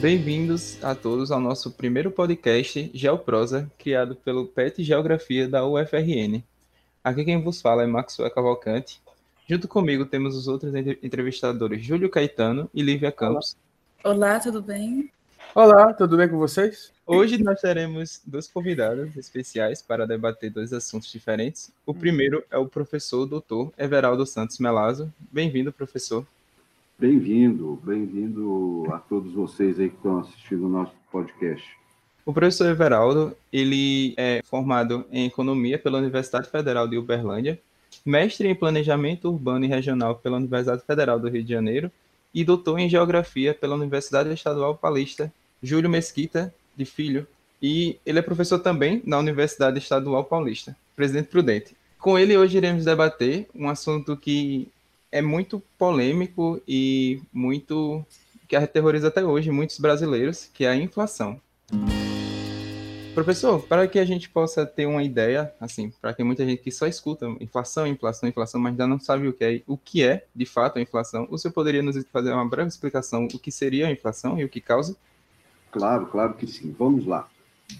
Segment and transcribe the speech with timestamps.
[0.00, 6.42] Bem-vindos a todos ao nosso primeiro podcast Geoprosa, criado pelo PET Geografia da UFRN.
[7.04, 8.98] Aqui quem vos fala é Maxwell Cavalcante.
[9.46, 13.58] Junto comigo temos os outros entrevistadores Júlio Caetano e Lívia Campos.
[14.02, 15.12] Olá, tudo bem?
[15.54, 16.90] Olá, tudo bem com vocês?
[17.06, 21.70] Hoje nós teremos dois convidados especiais para debater dois assuntos diferentes.
[21.84, 25.12] O primeiro é o professor doutor Everaldo Santos Melazo.
[25.30, 26.24] Bem-vindo, professor.
[27.00, 31.66] Bem-vindo, bem-vindo a todos vocês aí que estão assistindo o nosso podcast.
[32.26, 37.58] O professor Everaldo, ele é formado em Economia pela Universidade Federal de Uberlândia,
[38.04, 41.90] mestre em Planejamento Urbano e Regional pela Universidade Federal do Rio de Janeiro
[42.34, 47.26] e doutor em Geografia pela Universidade Estadual Paulista Júlio Mesquita de Filho,
[47.62, 51.74] e ele é professor também na Universidade Estadual Paulista, Presidente Prudente.
[51.98, 54.68] Com ele hoje iremos debater um assunto que
[55.12, 58.04] é muito polêmico e muito
[58.48, 61.40] que aterroriza até hoje muitos brasileiros, que é a inflação.
[63.14, 66.70] Professor, para que a gente possa ter uma ideia, assim, para que muita gente que
[66.70, 70.26] só escuta inflação, inflação, inflação, mas ainda não sabe o que é, o que é
[70.34, 73.88] de fato a inflação, o senhor poderia nos fazer uma breve explicação o que seria
[73.88, 74.96] a inflação e o que causa?
[75.72, 76.74] Claro, claro que sim.
[76.78, 77.28] Vamos lá.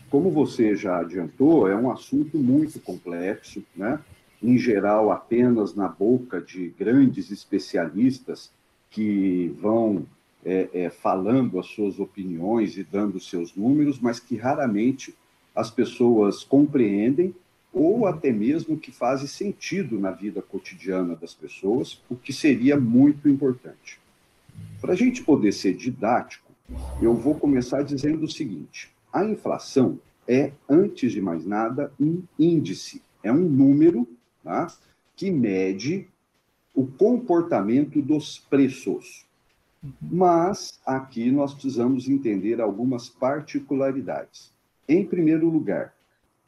[0.08, 3.98] Como você já adiantou, é um assunto muito complexo, né?
[4.42, 8.50] Em geral apenas na boca de grandes especialistas
[8.90, 10.06] que vão
[10.44, 15.14] é, é, falando as suas opiniões e dando seus números, mas que raramente
[15.54, 17.34] as pessoas compreendem
[17.72, 23.28] ou até mesmo que fazem sentido na vida cotidiana das pessoas, o que seria muito
[23.28, 24.00] importante.
[24.80, 26.50] Para a gente poder ser didático,
[27.00, 33.02] eu vou começar dizendo o seguinte: a inflação é, antes de mais nada, um índice,
[33.22, 34.06] é um número
[34.42, 34.66] tá?
[35.16, 36.08] que mede
[36.74, 39.26] o comportamento dos preços.
[40.00, 44.52] Mas aqui nós precisamos entender algumas particularidades.
[44.88, 45.94] Em primeiro lugar,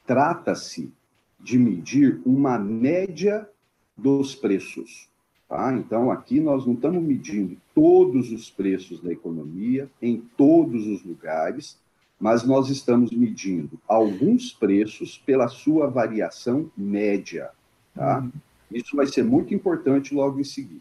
[0.07, 0.93] trata-se
[1.41, 3.49] de medir uma média
[3.97, 5.09] dos preços.
[5.49, 5.75] Tá?
[5.75, 11.79] Então, aqui nós não estamos medindo todos os preços da economia, em todos os lugares,
[12.19, 17.51] mas nós estamos medindo alguns preços pela sua variação média.
[17.95, 18.27] Tá?
[18.71, 20.81] Isso vai ser muito importante logo em seguida.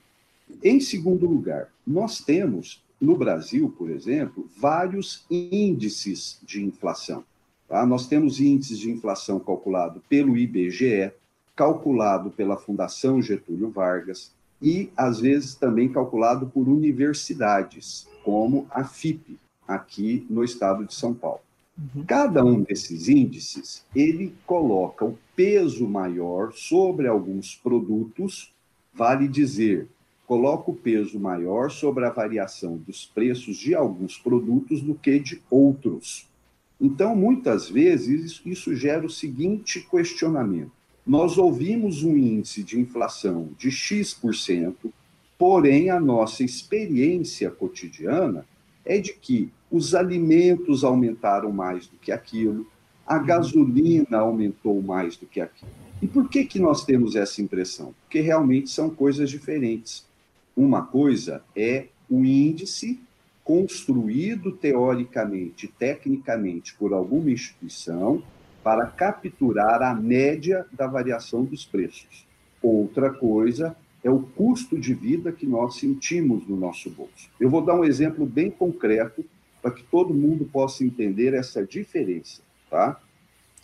[0.63, 7.23] Em segundo lugar, nós temos no Brasil, por exemplo, vários índices de inflação.
[7.67, 7.85] Tá?
[7.85, 11.11] Nós temos índices de inflação calculado pelo IBGE,
[11.55, 19.37] calculado pela Fundação Getúlio Vargas e, às vezes, também calculado por universidades, como a FIP,
[19.67, 21.41] aqui no estado de São Paulo.
[21.77, 22.03] Uhum.
[22.05, 28.53] Cada um desses índices, ele coloca o peso maior sobre alguns produtos,
[28.93, 29.87] vale dizer,
[30.27, 35.41] coloca o peso maior sobre a variação dos preços de alguns produtos do que de
[35.49, 36.27] outros.
[36.79, 40.71] Então, muitas vezes, isso gera o seguinte questionamento:
[41.05, 44.75] nós ouvimos um índice de inflação de X%,
[45.37, 48.45] porém a nossa experiência cotidiana
[48.85, 52.67] é de que os alimentos aumentaram mais do que aquilo,
[53.05, 55.71] a gasolina aumentou mais do que aquilo.
[56.01, 57.93] E por que, que nós temos essa impressão?
[58.01, 60.05] Porque realmente são coisas diferentes.
[60.55, 62.99] Uma coisa é o índice
[63.43, 68.23] construído teoricamente, tecnicamente, por alguma instituição
[68.63, 72.25] para capturar a média da variação dos preços.
[72.61, 77.29] Outra coisa é o custo de vida que nós sentimos no nosso bolso.
[77.39, 79.23] Eu vou dar um exemplo bem concreto
[79.61, 82.41] para que todo mundo possa entender essa diferença.
[82.69, 82.99] Tá?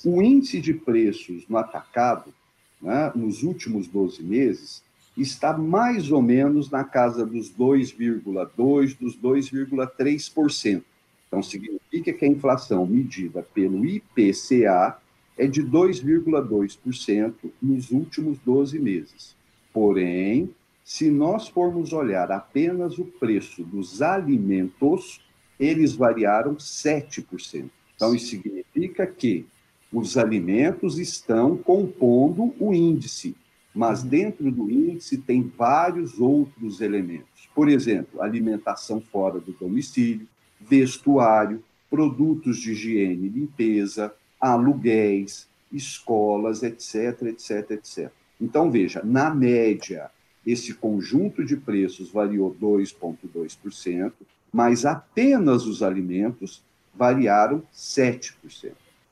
[0.05, 2.31] O índice de preços no atacado,
[2.79, 4.83] né, nos últimos 12 meses,
[5.17, 10.83] está mais ou menos na casa dos 2,2%, dos 2,3%.
[11.27, 14.97] Então, significa que a inflação medida pelo IPCA
[15.37, 19.35] é de 2,2% nos últimos 12 meses.
[19.73, 20.49] Porém,
[20.83, 25.21] se nós formos olhar apenas o preço dos alimentos,
[25.59, 27.69] eles variaram 7%.
[27.95, 29.45] Então, isso significa que
[29.91, 33.35] os alimentos estão compondo o índice,
[33.73, 37.49] mas dentro do índice tem vários outros elementos.
[37.53, 40.27] Por exemplo, alimentação fora do domicílio,
[40.59, 48.11] vestuário, produtos de higiene e limpeza, aluguéis, escolas, etc, etc, etc.
[48.39, 50.09] Então, veja, na média,
[50.45, 54.13] esse conjunto de preços variou 2,2%,
[54.51, 56.63] mas apenas os alimentos
[56.95, 58.33] variaram 7%.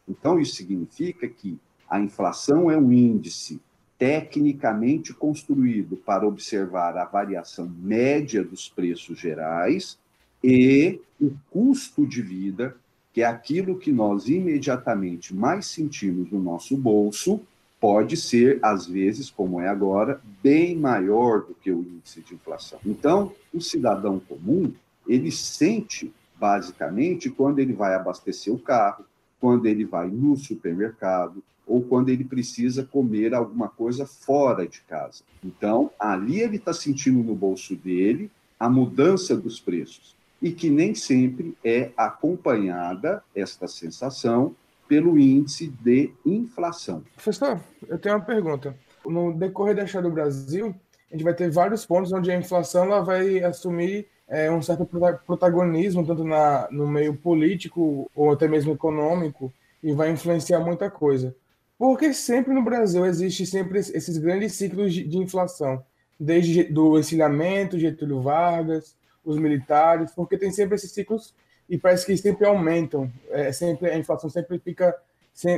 [0.08, 1.58] Então, isso significa que
[1.90, 3.60] a inflação é um índice
[3.98, 9.98] tecnicamente construído para observar a variação média dos preços gerais
[10.44, 12.76] e o custo de vida,
[13.14, 17.42] que é aquilo que nós imediatamente mais sentimos no nosso bolso,
[17.86, 22.80] pode ser, às vezes, como é agora, bem maior do que o índice de inflação.
[22.84, 24.74] Então, o cidadão comum,
[25.08, 29.06] ele sente, basicamente, quando ele vai abastecer o carro,
[29.40, 35.22] quando ele vai no supermercado, ou quando ele precisa comer alguma coisa fora de casa.
[35.44, 40.96] Então, ali ele está sentindo no bolso dele a mudança dos preços e que nem
[40.96, 44.56] sempre é acompanhada esta sensação
[44.88, 47.04] pelo índice de inflação.
[47.14, 48.76] Professor, eu tenho uma pergunta.
[49.06, 50.76] No decorrer da história do Brasil,
[51.10, 54.88] a gente vai ter vários pontos onde a inflação ela vai assumir é, um certo
[55.26, 59.54] protagonismo, tanto na, no meio político ou até mesmo econômico,
[59.84, 61.36] e vai influenciar muita coisa.
[61.78, 65.84] Porque sempre no Brasil existe sempre esses grandes ciclos de, de inflação,
[66.20, 71.34] desde do encilhamento, Getúlio Vargas, os militares, porque tem sempre esses ciclos
[71.70, 74.96] e parece que sempre aumentam, é, sempre a inflação sempre fica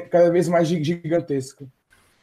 [0.09, 1.67] cada vez mais gigantesca.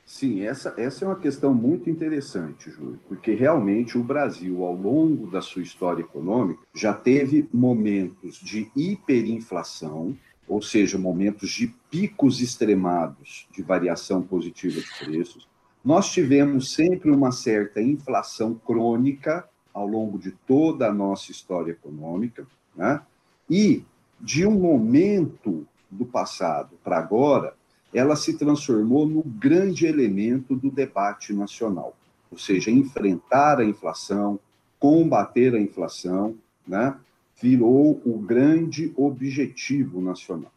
[0.06, 5.31] Sim, essa, essa é uma questão muito interessante, Júlio, porque realmente o Brasil, ao longo
[5.31, 10.14] da sua história econômica, já teve momentos de hiperinflação,
[10.46, 15.48] ou seja, momentos de picos extremados de variação positiva de preços.
[15.82, 22.46] Nós tivemos sempre uma certa inflação crônica ao longo de toda a nossa história econômica,
[22.76, 23.00] né?
[23.49, 23.82] E
[24.20, 27.55] de um momento do passado para agora,
[27.93, 31.96] ela se transformou no grande elemento do debate nacional,
[32.31, 34.41] ou seja, enfrentar a inflação,
[34.81, 36.35] combater a inflação,
[36.67, 36.96] né?
[37.41, 40.52] virou o grande objetivo nacional.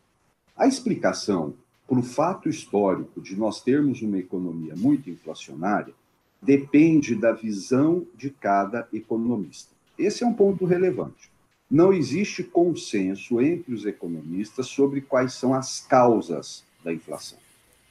[0.56, 1.54] A explicação
[1.88, 5.94] para o fato histórico de nós termos uma economia muito inflacionária
[6.42, 9.74] depende da visão de cada economista.
[9.98, 11.32] Esse é um ponto relevante.
[11.70, 17.38] Não existe consenso entre os economistas sobre quais são as causas da inflação.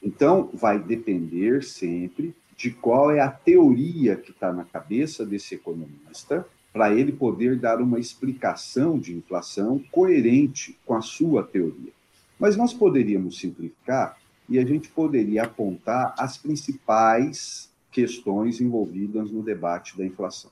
[0.01, 6.47] Então, vai depender sempre de qual é a teoria que está na cabeça desse economista
[6.73, 11.91] para ele poder dar uma explicação de inflação coerente com a sua teoria.
[12.39, 14.17] Mas nós poderíamos simplificar
[14.49, 20.49] e a gente poderia apontar as principais questões envolvidas no debate da inflação.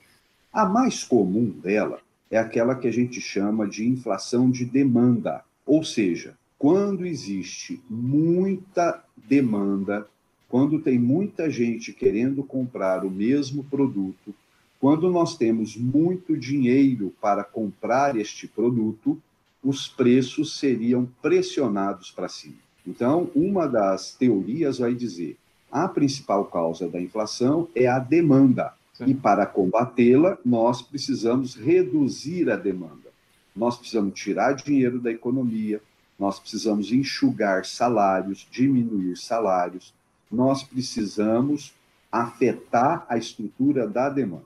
[0.52, 2.00] A mais comum dela
[2.30, 9.02] é aquela que a gente chama de inflação de demanda, ou seja, quando existe muita
[9.16, 10.06] demanda,
[10.48, 14.34] quando tem muita gente querendo comprar o mesmo produto
[14.78, 19.20] quando nós temos muito dinheiro para comprar este produto,
[19.62, 22.56] os preços seriam pressionados para cima.
[22.86, 25.36] Então, uma das teorias vai dizer:
[25.72, 28.74] a principal causa da inflação é a demanda.
[28.96, 29.04] Sim.
[29.06, 33.10] E para combatê-la, nós precisamos reduzir a demanda.
[33.54, 35.82] Nós precisamos tirar dinheiro da economia,
[36.18, 39.94] nós precisamos enxugar salários, diminuir salários,
[40.30, 41.74] nós precisamos
[42.10, 44.44] afetar a estrutura da demanda.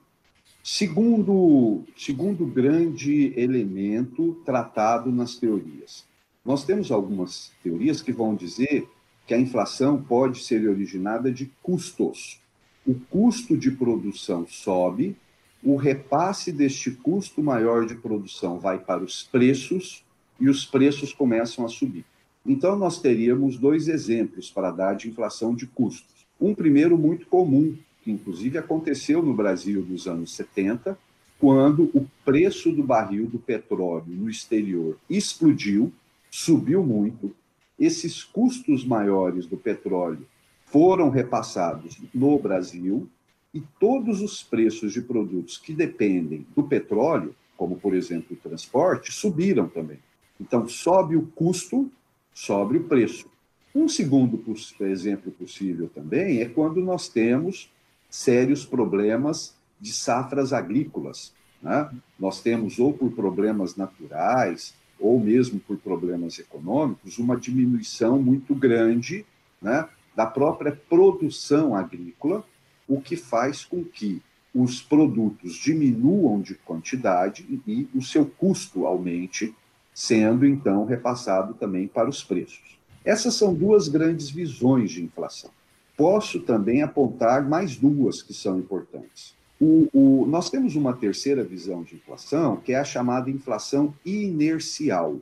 [0.62, 6.04] Segundo, segundo grande elemento tratado nas teorias.
[6.44, 8.88] Nós temos algumas teorias que vão dizer
[9.26, 12.40] que a inflação pode ser originada de custos.
[12.90, 15.16] O custo de produção sobe,
[15.62, 20.02] o repasse deste custo maior de produção vai para os preços
[20.40, 22.04] e os preços começam a subir.
[22.44, 26.26] Então, nós teríamos dois exemplos para dar de inflação de custos.
[26.40, 30.98] Um primeiro muito comum, que inclusive aconteceu no Brasil nos anos 70,
[31.38, 35.92] quando o preço do barril do petróleo no exterior explodiu,
[36.28, 37.32] subiu muito,
[37.78, 40.26] esses custos maiores do petróleo
[40.70, 43.08] foram repassados no Brasil
[43.52, 49.12] e todos os preços de produtos que dependem do petróleo, como por exemplo o transporte,
[49.12, 49.98] subiram também.
[50.40, 51.90] Então sobe o custo,
[52.32, 53.28] sobe o preço.
[53.74, 54.42] Um segundo
[54.80, 57.70] exemplo possível também é quando nós temos
[58.08, 61.32] sérios problemas de safras agrícolas.
[61.62, 61.90] Né?
[62.18, 69.24] Nós temos, ou por problemas naturais, ou mesmo por problemas econômicos, uma diminuição muito grande
[69.60, 72.44] né, da própria produção agrícola,
[72.88, 74.22] o que faz com que
[74.54, 79.54] os produtos diminuam de quantidade e o seu custo aumente,
[79.94, 82.78] sendo então repassado também para os preços.
[83.04, 85.50] Essas são duas grandes visões de inflação.
[85.96, 89.34] Posso também apontar mais duas que são importantes.
[89.60, 95.20] O, o, nós temos uma terceira visão de inflação, que é a chamada inflação inercial,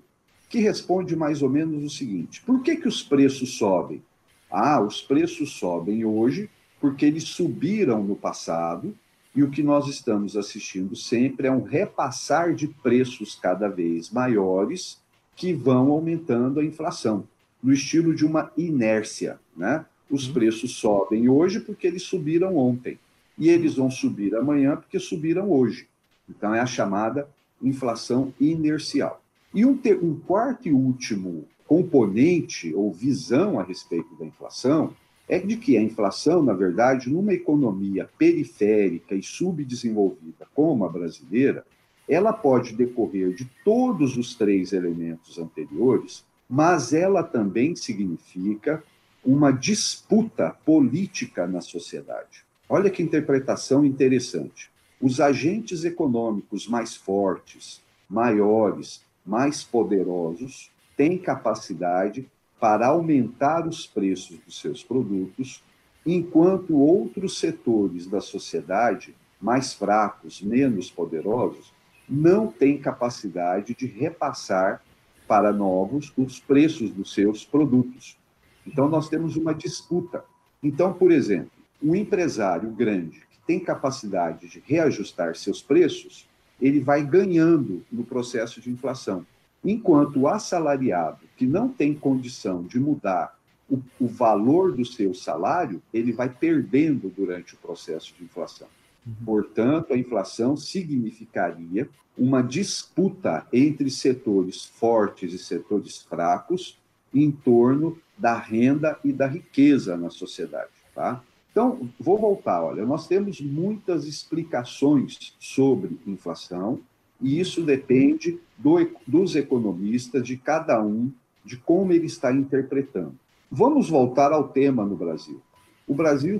[0.49, 4.02] que responde mais ou menos o seguinte: por que, que os preços sobem?
[4.50, 6.48] Ah, os preços sobem hoje
[6.80, 8.94] porque eles subiram no passado
[9.34, 15.00] E o que nós estamos assistindo sempre é um repassar de preços cada vez maiores
[15.36, 17.24] que vão aumentando a inflação,
[17.62, 19.38] no estilo de uma inércia.
[19.56, 19.84] Né?
[20.10, 20.32] Os uhum.
[20.32, 22.98] preços sobem hoje porque eles subiram ontem,
[23.38, 25.86] e eles vão subir amanhã porque subiram hoje.
[26.28, 27.28] Então, é a chamada
[27.62, 29.22] inflação inercial.
[29.54, 34.94] E um, um quarto e último componente ou visão a respeito da inflação
[35.28, 41.66] é de que a inflação, na verdade, numa economia periférica e subdesenvolvida como a brasileira,
[42.08, 48.82] ela pode decorrer de todos os três elementos anteriores, mas ela também significa
[49.22, 52.46] uma disputa política na sociedade.
[52.66, 54.70] Olha que interpretação interessante.
[54.98, 62.28] Os agentes econômicos mais fortes, maiores, mais poderosos, têm capacidade
[62.60, 65.62] para aumentar os preços dos seus produtos,
[66.04, 71.72] enquanto outros setores da sociedade, mais fracos, menos poderosos,
[72.08, 74.82] não têm capacidade de repassar
[75.28, 78.18] para novos os preços dos seus produtos.
[78.66, 80.24] Então, nós temos uma disputa.
[80.60, 86.28] Então, por exemplo, um empresário grande que tem capacidade de reajustar seus preços,
[86.60, 89.24] ele vai ganhando no processo de inflação.
[89.70, 93.37] Enquanto o assalariado, que não tem condição de mudar
[93.68, 98.66] o, o, valor do seu salário, ele vai perdendo durante o processo de inflação.
[99.06, 99.12] Uhum.
[99.26, 106.78] Portanto, a inflação significaria uma disputa entre setores fortes e setores fracos
[107.12, 110.70] em torno da renda e da riqueza na sociedade.
[110.94, 111.22] Tá?
[111.50, 112.62] Então, vou voltar.
[112.62, 116.80] Olha, nós temos muitas explicações sobre inflação,
[117.20, 121.10] e isso depende do, dos economistas, de cada um,
[121.44, 123.14] de como ele está interpretando.
[123.50, 125.40] Vamos voltar ao tema no Brasil.
[125.87, 126.38] O Brasil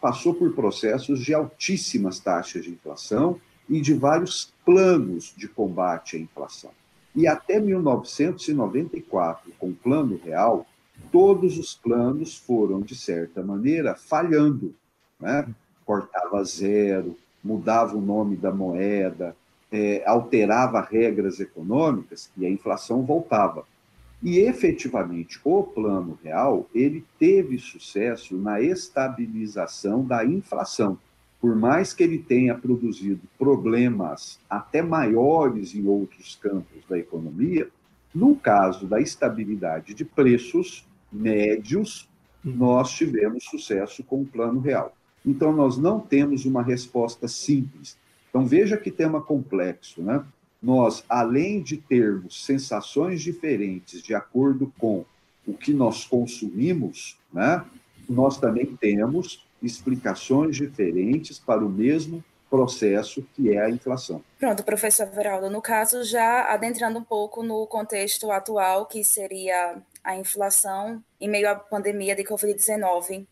[0.00, 6.20] passou por processos de altíssimas taxas de inflação e de vários planos de combate à
[6.20, 6.70] inflação.
[7.14, 10.66] E até 1994, com o Plano Real,
[11.10, 14.74] todos os planos foram, de certa maneira, falhando.
[15.20, 15.46] Né?
[15.84, 19.36] Cortava zero, mudava o nome da moeda,
[19.72, 23.64] é, alterava regras econômicas e a inflação voltava.
[24.22, 30.96] E efetivamente o plano real ele teve sucesso na estabilização da inflação.
[31.40, 37.68] Por mais que ele tenha produzido problemas até maiores em outros campos da economia,
[38.14, 42.08] no caso da estabilidade de preços médios,
[42.44, 44.94] nós tivemos sucesso com o plano real.
[45.24, 47.96] Então, nós não temos uma resposta simples.
[48.32, 50.24] Então, veja que tema complexo, né?
[50.62, 55.04] Nós, além de termos sensações diferentes de acordo com
[55.46, 57.62] o que nós consumimos, né?
[58.08, 64.22] Nós também temos explicações diferentes para o mesmo processo que é a inflação.
[64.38, 70.16] Pronto, professor Veraldo, no caso, já adentrando um pouco no contexto atual, que seria a
[70.16, 73.26] inflação em meio à pandemia de Covid-19,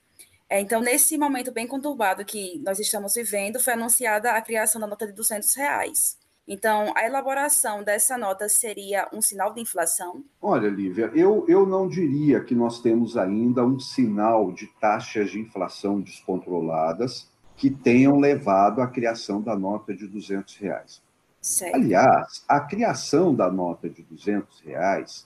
[0.51, 4.87] é, então, nesse momento bem conturbado que nós estamos vivendo, foi anunciada a criação da
[4.89, 6.19] nota de 200 reais.
[6.49, 10.25] Então, a elaboração dessa nota seria um sinal de inflação?
[10.43, 15.39] Olha, Lívia, eu, eu não diria que nós temos ainda um sinal de taxas de
[15.39, 21.01] inflação descontroladas que tenham levado à criação da nota de 200 reais.
[21.41, 21.77] Certo.
[21.77, 25.25] Aliás, a criação da nota de 200 reais,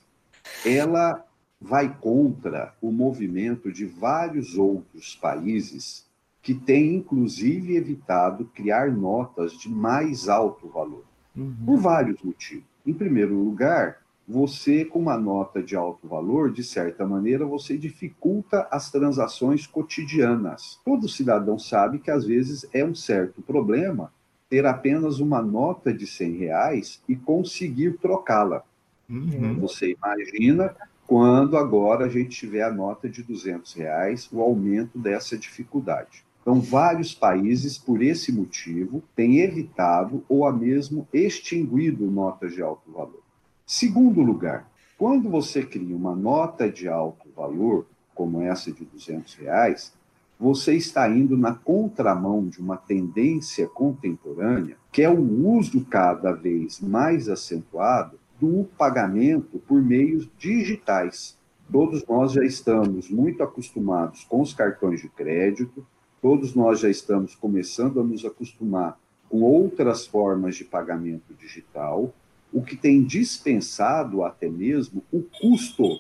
[0.66, 1.24] ela
[1.64, 6.04] vai contra o movimento de vários outros países
[6.42, 11.04] que têm, inclusive, evitado criar notas de mais alto valor,
[11.34, 11.56] uhum.
[11.64, 12.66] por vários motivos.
[12.86, 18.68] Em primeiro lugar, você, com uma nota de alto valor, de certa maneira, você dificulta
[18.70, 20.78] as transações cotidianas.
[20.84, 24.12] Todo cidadão sabe que, às vezes, é um certo problema
[24.50, 28.62] ter apenas uma nota de 100 reais e conseguir trocá-la.
[29.08, 29.58] Uhum.
[29.60, 35.36] Você imagina quando agora a gente tiver a nota de 200 reais, o aumento dessa
[35.36, 36.24] dificuldade.
[36.40, 42.90] Então, vários países, por esse motivo, têm evitado ou a mesmo extinguido notas de alto
[42.90, 43.22] valor.
[43.66, 49.92] Segundo lugar, quando você cria uma nota de alto valor, como essa de 200 reais,
[50.38, 56.80] você está indo na contramão de uma tendência contemporânea, que é o uso cada vez
[56.80, 61.38] mais acentuado do pagamento por meios digitais.
[61.72, 65.86] Todos nós já estamos muito acostumados com os cartões de crédito,
[66.20, 72.14] todos nós já estamos começando a nos acostumar com outras formas de pagamento digital,
[72.52, 75.98] o que tem dispensado até mesmo o custo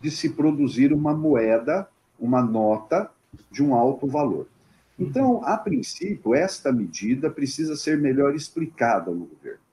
[0.00, 3.08] de se produzir uma moeda, uma nota
[3.52, 4.48] de um alto valor.
[4.98, 9.63] Então, a princípio, esta medida precisa ser melhor explicada no governo.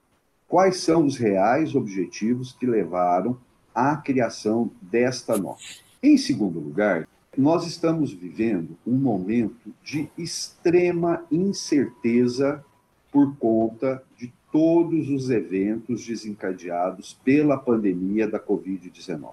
[0.52, 3.38] Quais são os reais objetivos que levaram
[3.74, 5.62] à criação desta nota?
[6.02, 12.62] Em segundo lugar, nós estamos vivendo um momento de extrema incerteza
[13.10, 19.32] por conta de todos os eventos desencadeados pela pandemia da Covid-19.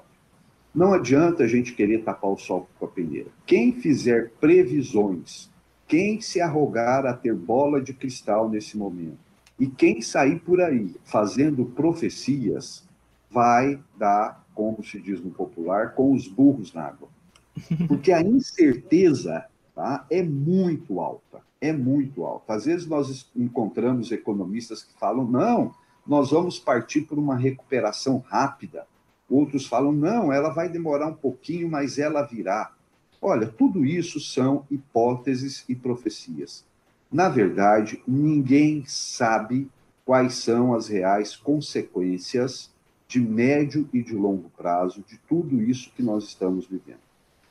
[0.73, 3.27] Não adianta a gente querer tapar o sol com a peneira.
[3.45, 5.51] Quem fizer previsões,
[5.85, 9.28] quem se arrogar a ter bola de cristal nesse momento,
[9.59, 12.87] e quem sair por aí fazendo profecias,
[13.29, 17.09] vai dar, como se diz no popular, com os burros na água.
[17.87, 22.53] Porque a incerteza tá, é muito alta, é muito alta.
[22.53, 25.73] Às vezes nós encontramos economistas que falam, não,
[26.07, 28.87] nós vamos partir por uma recuperação rápida.
[29.29, 32.73] Outros falam, não, ela vai demorar um pouquinho, mas ela virá.
[33.21, 36.65] Olha, tudo isso são hipóteses e profecias.
[37.11, 39.67] Na verdade, ninguém sabe
[40.05, 42.71] quais são as reais consequências
[43.07, 46.99] de médio e de longo prazo de tudo isso que nós estamos vivendo.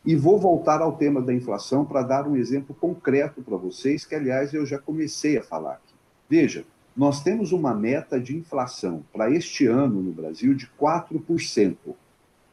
[0.05, 4.15] E vou voltar ao tema da inflação para dar um exemplo concreto para vocês, que,
[4.15, 5.95] aliás, eu já comecei a falar aqui.
[6.31, 6.65] Veja,
[6.97, 11.77] nós temos uma meta de inflação para este ano no Brasil de 4%.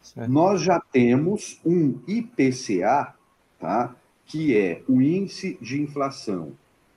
[0.02, 0.32] Certo.
[0.32, 3.14] Nós já temos um IPCA,
[3.60, 3.96] tá,
[4.26, 6.54] que é o índice de inflação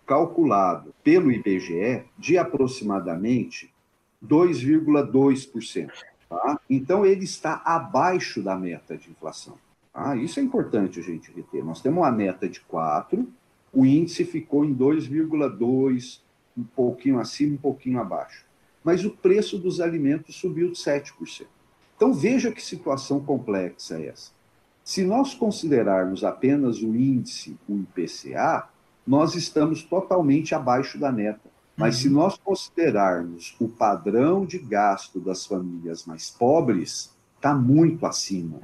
[0.09, 3.71] calculado pelo IBGE de aproximadamente
[4.27, 5.91] 2,2%.
[6.31, 6.59] Tá?
[6.69, 9.57] Então, ele está abaixo da meta de inflação.
[9.93, 10.17] Tá?
[10.17, 11.63] Isso é importante a gente reter.
[11.63, 13.29] Nós temos uma meta de 4,
[13.71, 16.21] o índice ficou em 2,2%,
[16.57, 18.47] um pouquinho acima, um pouquinho abaixo.
[18.83, 21.47] Mas o preço dos alimentos subiu de 7%.
[21.95, 24.33] Então veja que situação complexa é essa.
[24.83, 28.69] Se nós considerarmos apenas o índice, o IPCA,
[29.09, 31.49] nós estamos totalmente abaixo da meta.
[31.75, 32.03] Mas uhum.
[32.03, 38.61] se nós considerarmos o padrão de gasto das famílias mais pobres, está muito acima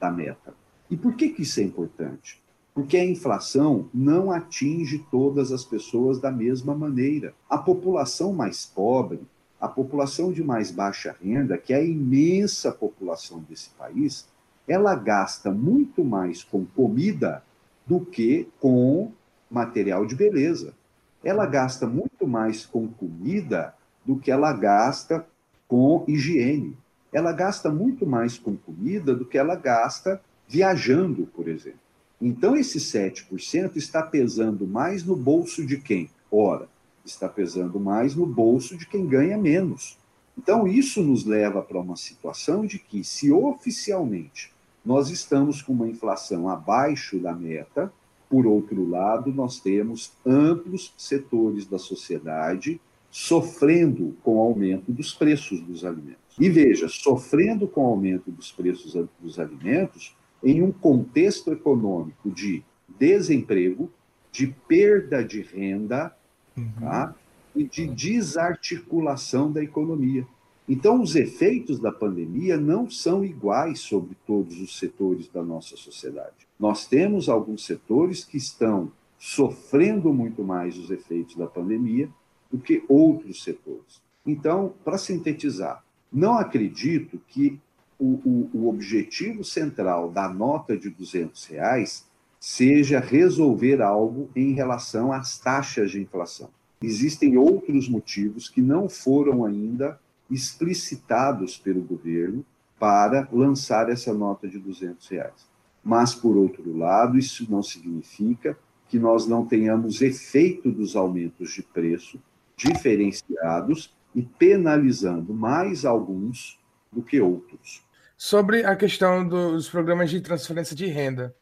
[0.00, 0.52] da meta.
[0.90, 2.42] E por que, que isso é importante?
[2.74, 7.32] Porque a inflação não atinge todas as pessoas da mesma maneira.
[7.48, 9.20] A população mais pobre,
[9.60, 14.26] a população de mais baixa renda, que é a imensa população desse país,
[14.66, 17.44] ela gasta muito mais com comida
[17.86, 19.12] do que com
[19.54, 20.74] material de beleza.
[21.22, 25.26] Ela gasta muito mais com comida do que ela gasta
[25.66, 26.76] com higiene.
[27.12, 31.78] Ela gasta muito mais com comida do que ela gasta viajando, por exemplo.
[32.20, 36.10] Então, esse 7% está pesando mais no bolso de quem?
[36.30, 36.68] Ora,
[37.04, 39.98] está pesando mais no bolso de quem ganha menos.
[40.36, 44.52] Então, isso nos leva para uma situação de que, se oficialmente
[44.84, 47.92] nós estamos com uma inflação abaixo da meta,
[48.34, 55.60] por outro lado, nós temos amplos setores da sociedade sofrendo com o aumento dos preços
[55.60, 56.36] dos alimentos.
[56.36, 62.64] E veja, sofrendo com o aumento dos preços dos alimentos, em um contexto econômico de
[62.98, 63.88] desemprego,
[64.32, 66.12] de perda de renda
[66.56, 66.72] uhum.
[66.80, 67.14] tá?
[67.54, 70.26] e de desarticulação da economia.
[70.68, 76.43] Então, os efeitos da pandemia não são iguais sobre todos os setores da nossa sociedade.
[76.58, 82.08] Nós temos alguns setores que estão sofrendo muito mais os efeitos da pandemia
[82.50, 84.02] do que outros setores.
[84.24, 87.60] Então, para sintetizar, não acredito que
[87.98, 92.06] o, o, o objetivo central da nota de 200 reais
[92.38, 96.50] seja resolver algo em relação às taxas de inflação.
[96.82, 99.98] Existem outros motivos que não foram ainda
[100.30, 102.44] explicitados pelo governo
[102.78, 105.53] para lançar essa nota de 200 reais.
[105.84, 108.56] Mas, por outro lado, isso não significa
[108.88, 112.18] que nós não tenhamos efeito dos aumentos de preço
[112.56, 116.58] diferenciados e penalizando mais alguns
[116.92, 117.82] do que outros.
[118.16, 121.34] Sobre a questão dos programas de transferência de renda,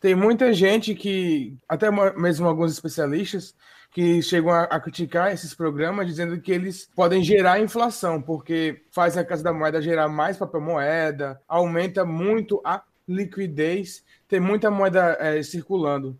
[0.00, 3.54] tem muita gente que, até mesmo alguns especialistas,
[3.90, 9.16] que chegam a, a, criticar esses programas, dizendo que eles podem gerar inflação, porque faz
[9.16, 15.16] a Casa da Moeda gerar mais papel moeda, aumenta muito a liquidez, tem muita moeda
[15.20, 16.18] é, circulando.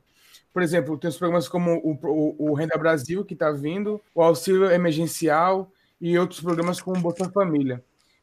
[0.53, 4.23] Por exemplo, tem os programas como o, o, o Renda Brasil, que está vindo, o
[4.23, 5.71] Auxílio Emergencial
[6.01, 7.83] e outros programas como o Bolsa Família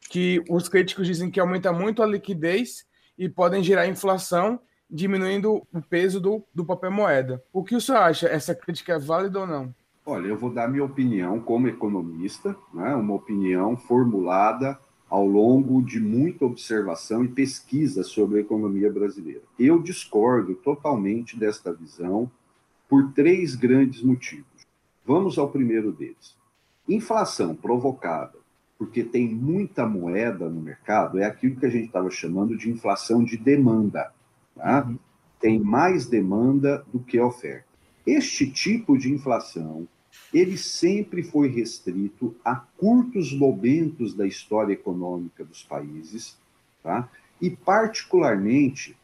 [0.10, 2.86] que os críticos dizem que aumenta muito a liquidez
[3.18, 7.44] e podem gerar inflação, diminuindo o peso do, do papel moeda.
[7.52, 8.28] O que o senhor acha?
[8.28, 9.74] Essa crítica é válida ou não?
[10.06, 12.94] Olha, eu vou dar minha opinião como economista, né?
[12.94, 14.78] uma opinião formulada
[15.14, 19.44] ao longo de muita observação e pesquisa sobre a economia brasileira.
[19.60, 22.32] Eu discordo totalmente desta visão
[22.90, 24.66] por três grandes motivos.
[25.06, 26.36] Vamos ao primeiro deles.
[26.90, 28.40] Inflação provocada
[28.76, 33.24] porque tem muita moeda no mercado é aquilo que a gente estava chamando de inflação
[33.24, 34.12] de demanda.
[34.56, 34.84] Tá?
[34.84, 34.98] Uhum.
[35.40, 37.68] Tem mais demanda do que oferta.
[38.04, 39.88] Este tipo de inflação
[40.34, 46.36] ele sempre foi restrito a curtos momentos da história econômica dos países,
[46.82, 47.08] tá?
[47.40, 48.96] e particularmente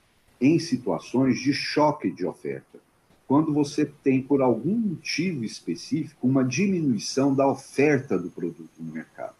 [0.42, 2.80] em situações de choque de oferta.
[3.28, 9.36] Quando você tem, por algum motivo específico, uma diminuição da oferta do produto no mercado.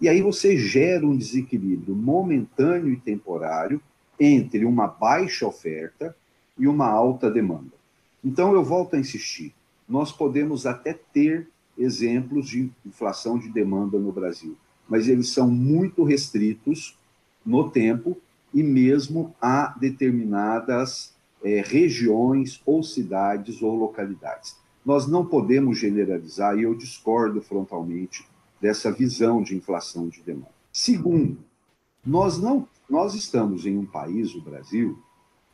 [0.00, 3.80] E aí você gera um desequilíbrio momentâneo e temporário
[4.18, 6.16] entre uma baixa oferta
[6.58, 7.72] e uma alta demanda.
[8.24, 9.54] Então, eu volto a insistir:
[9.90, 14.56] nós podemos até ter exemplos de inflação de demanda no Brasil,
[14.88, 16.96] mas eles são muito restritos
[17.44, 18.16] no tempo
[18.54, 24.56] e mesmo a determinadas é, regiões ou cidades ou localidades.
[24.86, 28.24] Nós não podemos generalizar, e eu discordo frontalmente
[28.60, 30.54] dessa visão de inflação de demanda.
[30.72, 31.38] Segundo,
[32.06, 34.98] nós não nós estamos em um país, o Brasil,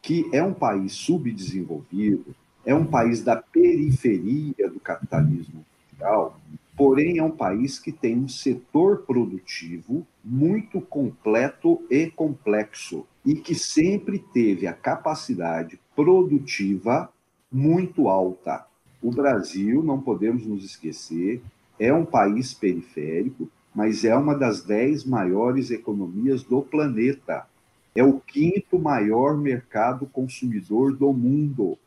[0.00, 2.34] que é um país subdesenvolvido,
[2.66, 6.38] é um país da periferia do capitalismo mundial,
[6.76, 13.54] porém é um país que tem um setor produtivo muito completo e complexo e que
[13.54, 17.08] sempre teve a capacidade produtiva
[17.50, 18.66] muito alta.
[19.00, 21.40] O Brasil, não podemos nos esquecer,
[21.78, 27.46] é um país periférico, mas é uma das dez maiores economias do planeta.
[27.94, 31.78] É o quinto maior mercado consumidor do mundo.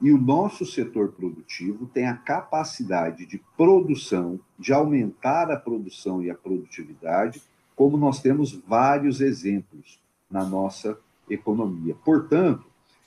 [0.00, 6.30] E o nosso setor produtivo tem a capacidade de produção, de aumentar a produção e
[6.30, 7.42] a produtividade,
[7.74, 9.98] como nós temos vários exemplos
[10.30, 10.98] na nossa
[11.30, 11.94] economia.
[12.04, 12.66] Portanto,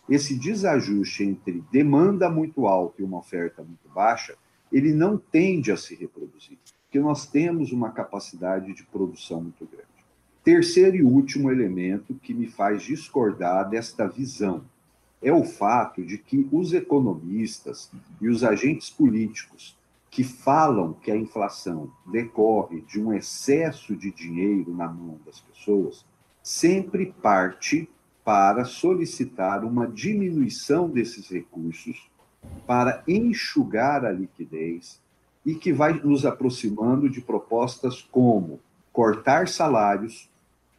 [0.09, 4.35] esse desajuste entre demanda muito alta e uma oferta muito baixa,
[4.71, 9.87] ele não tende a se reproduzir, porque nós temos uma capacidade de produção muito grande.
[10.43, 14.63] Terceiro e último elemento que me faz discordar desta visão
[15.21, 19.77] é o fato de que os economistas e os agentes políticos
[20.09, 26.05] que falam que a inflação decorre de um excesso de dinheiro na mão das pessoas,
[26.41, 27.87] sempre parte
[28.23, 32.09] para solicitar uma diminuição desses recursos
[32.65, 35.01] para enxugar a liquidez
[35.45, 38.59] e que vai nos aproximando de propostas como
[38.91, 40.29] cortar salários,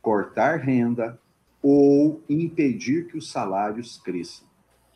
[0.03, 1.19] cortar renda,
[1.63, 4.47] ou impedir que os salários cresçam.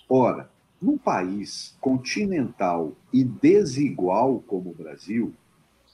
[0.08, 0.50] Ora,
[0.80, 5.32] num país continental e desigual como o Brasil,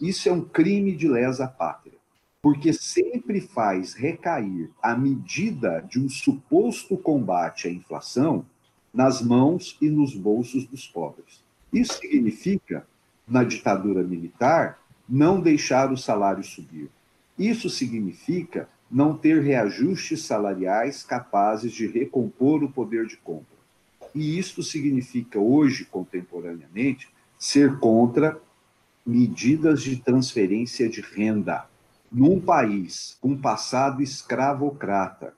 [0.00, 1.98] isso é um crime de lesa pátria,
[2.42, 8.44] porque sempre faz recair a medida de um suposto combate à inflação
[8.92, 11.44] nas mãos e nos bolsos dos pobres.
[11.72, 12.86] Isso significa,
[13.28, 16.90] na ditadura militar, não deixar o salário subir.
[17.38, 23.60] Isso significa não ter reajustes salariais capazes de recompor o poder de compra.
[24.14, 28.40] E isto significa, hoje, contemporaneamente, ser contra
[29.06, 31.66] medidas de transferência de renda.
[32.10, 35.34] Num país com passado escravocrata,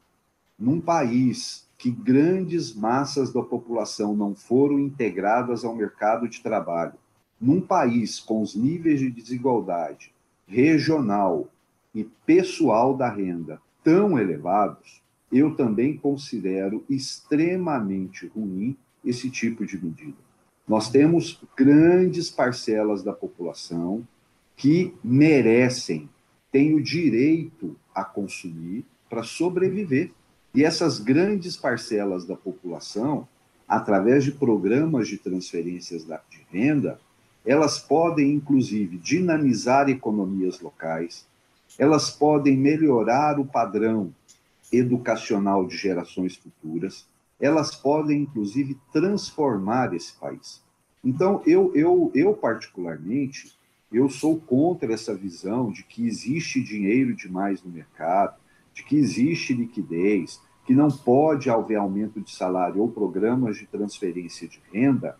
[0.58, 6.94] num país que grandes massas da população não foram integradas ao mercado de trabalho,
[7.40, 10.12] num país com os níveis de desigualdade
[10.46, 11.48] regional,
[11.94, 20.16] e pessoal da renda tão elevados, eu também considero extremamente ruim esse tipo de medida.
[20.66, 24.06] Nós temos grandes parcelas da população
[24.56, 26.08] que merecem,
[26.52, 30.12] têm o direito a consumir para sobreviver.
[30.54, 33.26] E essas grandes parcelas da população,
[33.66, 37.00] através de programas de transferências de renda,
[37.44, 41.26] elas podem, inclusive, dinamizar economias locais,
[41.78, 44.14] elas podem melhorar o padrão
[44.72, 47.06] educacional de gerações futuras,
[47.38, 50.62] elas podem, inclusive, transformar esse país.
[51.04, 53.52] Então, eu, eu, eu particularmente,
[53.92, 58.40] eu sou contra essa visão de que existe dinheiro demais no mercado,
[58.72, 64.46] de que existe liquidez, que não pode haver aumento de salário ou programas de transferência
[64.46, 65.18] de renda,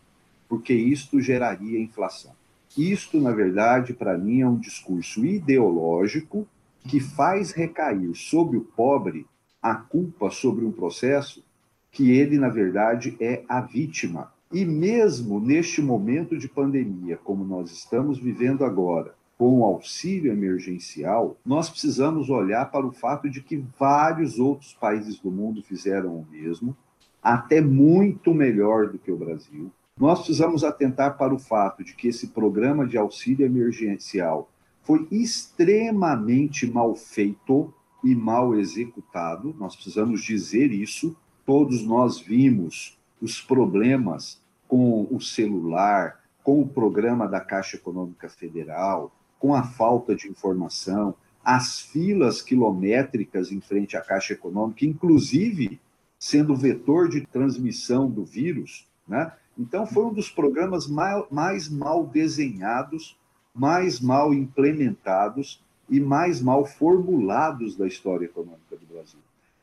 [0.48, 2.32] porque isto geraria inflação.
[2.76, 6.46] Isto, na verdade, para mim, é um discurso ideológico
[6.88, 9.26] que faz recair sobre o pobre
[9.62, 11.44] a culpa sobre um processo
[11.92, 14.32] que ele, na verdade, é a vítima.
[14.50, 21.36] E mesmo neste momento de pandemia, como nós estamos vivendo agora, com o auxílio emergencial,
[21.44, 26.26] nós precisamos olhar para o fato de que vários outros países do mundo fizeram o
[26.30, 26.76] mesmo,
[27.22, 29.70] até muito melhor do que o Brasil.
[29.98, 34.50] Nós precisamos atentar para o fato de que esse programa de auxílio emergencial
[34.82, 39.54] foi extremamente mal feito e mal executado.
[39.58, 41.16] Nós precisamos dizer isso.
[41.44, 49.12] Todos nós vimos os problemas com o celular, com o programa da Caixa Econômica Federal,
[49.38, 55.80] com a falta de informação, as filas quilométricas em frente à Caixa Econômica, inclusive
[56.18, 59.32] sendo vetor de transmissão do vírus, né?
[59.58, 63.16] Então, foi um dos programas mais mal desenhados,
[63.54, 69.20] mais mal implementados e mais mal formulados da história econômica do Brasil.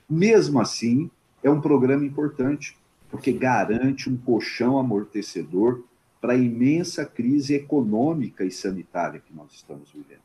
[0.07, 1.09] Mesmo assim,
[1.43, 2.77] é um programa importante,
[3.09, 5.83] porque garante um colchão amortecedor
[6.21, 10.21] para a imensa crise econômica e sanitária que nós estamos vivendo.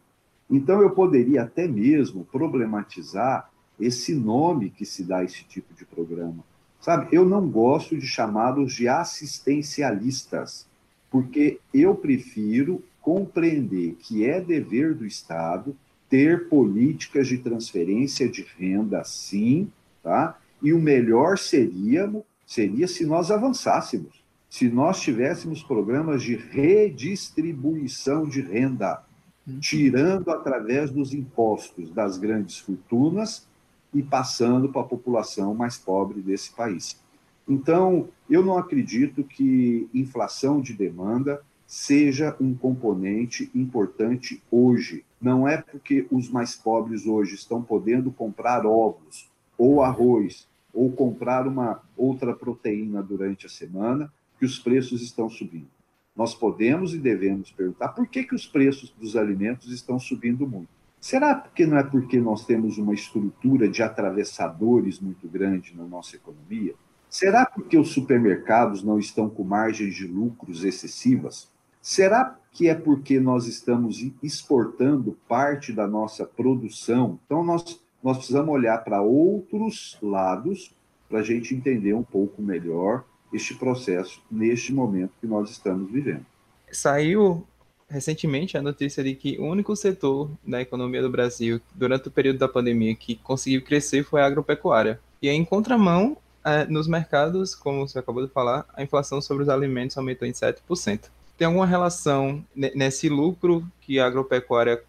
[0.51, 3.51] Então, eu poderia até mesmo problematizar
[3.81, 6.45] esse nome que se dá a esse tipo de programa.
[6.85, 10.67] Sabe, eu não gosto de chamá-los de assistencialistas,
[11.11, 15.75] porque eu prefiro compreender que é dever do Estado
[16.11, 20.39] ter políticas de transferência de renda, sim, tá?
[20.61, 22.13] E o melhor seria,
[22.47, 29.03] seria se nós avançássemos, se nós tivéssemos programas de redistribuição de renda,
[29.49, 29.59] uhum.
[29.59, 33.47] tirando através dos impostos das grandes fortunas
[33.95, 37.01] e passando para a população mais pobre desse país.
[37.49, 45.05] Então, eu não acredito que inflação de demanda seja um componente importante hoje.
[45.21, 51.47] Não é porque os mais pobres hoje estão podendo comprar ovos ou arroz ou comprar
[51.47, 55.69] uma outra proteína durante a semana que os preços estão subindo.
[56.17, 60.69] Nós podemos e devemos perguntar por que, que os preços dos alimentos estão subindo muito.
[61.05, 66.17] Será que não é porque nós temos uma estrutura de atravessadores muito grande na nossa
[66.17, 66.75] economia?
[67.11, 71.53] Será porque os supermercados não estão com margens de lucros excessivas?
[71.83, 77.21] Será que é porque nós estamos exportando parte da nossa produção?
[77.27, 80.75] Então, nós, nós precisamos olhar para outros lados
[81.07, 86.25] para a gente entender um pouco melhor este processo neste momento que nós estamos vivendo.
[86.73, 87.47] Saiu
[87.95, 92.41] recentemente a notícia de que o único setor da economia do Brasil durante o período
[92.41, 94.99] da pandemia que conseguiu crescer foi a agropecuária.
[95.23, 99.49] E em contramão, é, nos mercados, como você acabou de falar, a inflação sobre os
[99.49, 101.09] alimentos aumentou em 7%.
[101.39, 104.81] Tem alguma relação nesse lucro que a agropecuária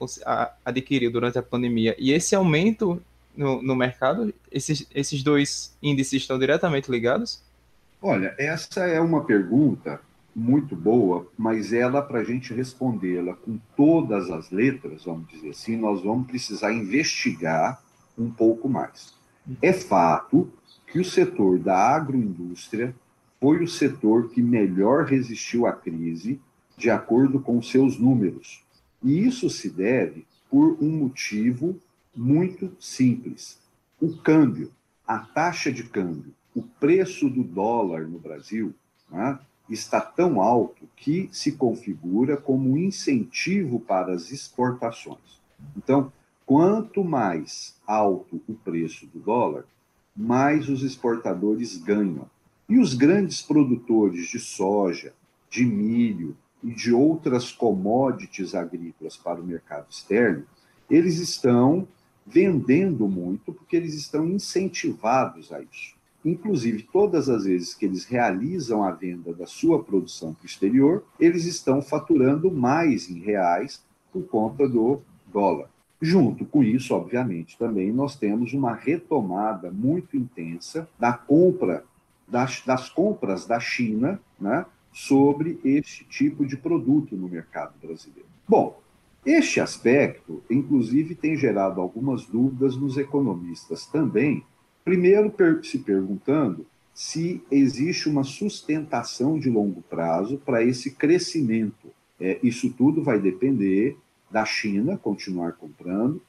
[0.64, 3.02] adquiriu durante a pandemia e esse aumento
[3.36, 4.34] no, no mercado?
[4.52, 7.42] Esses, esses dois índices estão diretamente ligados?
[8.02, 10.00] Olha, essa é uma pergunta
[10.36, 15.78] muito boa, mas ela, para a gente respondê-la com todas as letras, vamos dizer assim,
[15.78, 17.82] nós vamos precisar investigar
[18.18, 19.14] um pouco mais.
[19.62, 20.52] É fato
[20.88, 22.94] que o setor da agroindústria
[23.40, 26.42] foi o setor que melhor resistiu à crise,
[26.78, 28.64] de acordo com seus números.
[29.02, 31.80] E isso se deve por um motivo
[32.16, 33.60] muito simples:
[34.02, 34.72] o câmbio,
[35.08, 38.74] a taxa de câmbio, o preço do dólar no Brasil.
[39.10, 39.40] Né?
[39.70, 45.42] Está tão alto que se configura como um incentivo para as exportações.
[45.76, 46.12] Então,
[46.46, 49.66] quanto mais alto o preço do dólar,
[50.16, 52.30] mais os exportadores ganham.
[52.70, 55.14] E os grandes produtores de soja,
[55.50, 60.46] de milho e de outras commodities agrícolas para o mercado externo,
[60.90, 61.88] eles estão
[62.26, 65.95] vendendo muito porque eles estão incentivados a isso.
[66.26, 71.04] Inclusive, todas as vezes que eles realizam a venda da sua produção para o exterior,
[71.20, 75.70] eles estão faturando mais em reais por conta do dólar.
[76.02, 81.84] Junto com isso, obviamente, também nós temos uma retomada muito intensa da compra
[82.28, 88.28] das, das compras da China, né, sobre este tipo de produto no mercado brasileiro.
[88.48, 88.82] Bom,
[89.26, 94.44] este aspecto, inclusive, tem gerado algumas dúvidas nos economistas também,
[94.86, 101.90] Primeiro, se perguntando se existe uma sustentação de longo prazo para esse crescimento.
[102.20, 103.98] É, isso tudo vai depender
[104.30, 106.22] da China continuar comprando,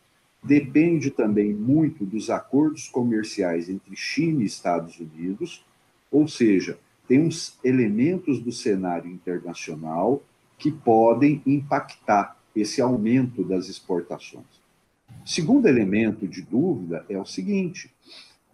[0.43, 5.63] depende também muito dos acordos comerciais entre China e Estados Unidos,
[6.11, 10.23] ou seja, tem uns elementos do cenário internacional
[10.59, 14.47] que podem impactar esse aumento das exportações.
[15.27, 17.93] Segundo elemento de dúvida é o seguinte: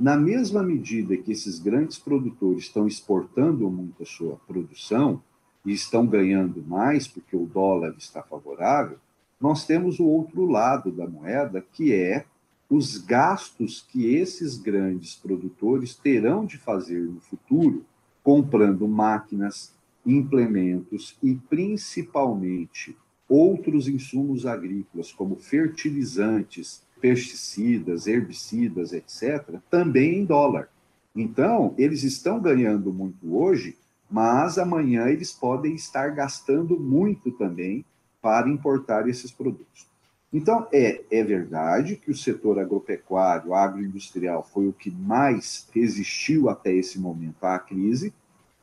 [0.02, 5.22] na mesma medida que esses grandes produtores estão exportando muito a sua produção
[5.64, 8.98] e estão ganhando mais porque o dólar está favorável,
[9.40, 12.24] nós temos o outro lado da moeda, que é
[12.68, 17.84] os gastos que esses grandes produtores terão de fazer no futuro,
[18.24, 19.72] comprando máquinas,
[20.04, 22.96] implementos e principalmente
[23.28, 30.68] outros insumos agrícolas, como fertilizantes, pesticidas, herbicidas, etc., também em dólar.
[31.14, 33.76] Então, eles estão ganhando muito hoje,
[34.08, 37.84] mas amanhã eles podem estar gastando muito também
[38.22, 39.90] para importar esses produtos.
[40.32, 46.72] Então, é, é verdade que o setor agropecuário, agroindustrial, foi o que mais resistiu até
[46.72, 48.14] esse momento à crise,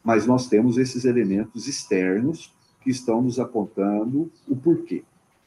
[0.02, 5.04] mas nós temos esses elementos externos que estão nos apontando o porquê.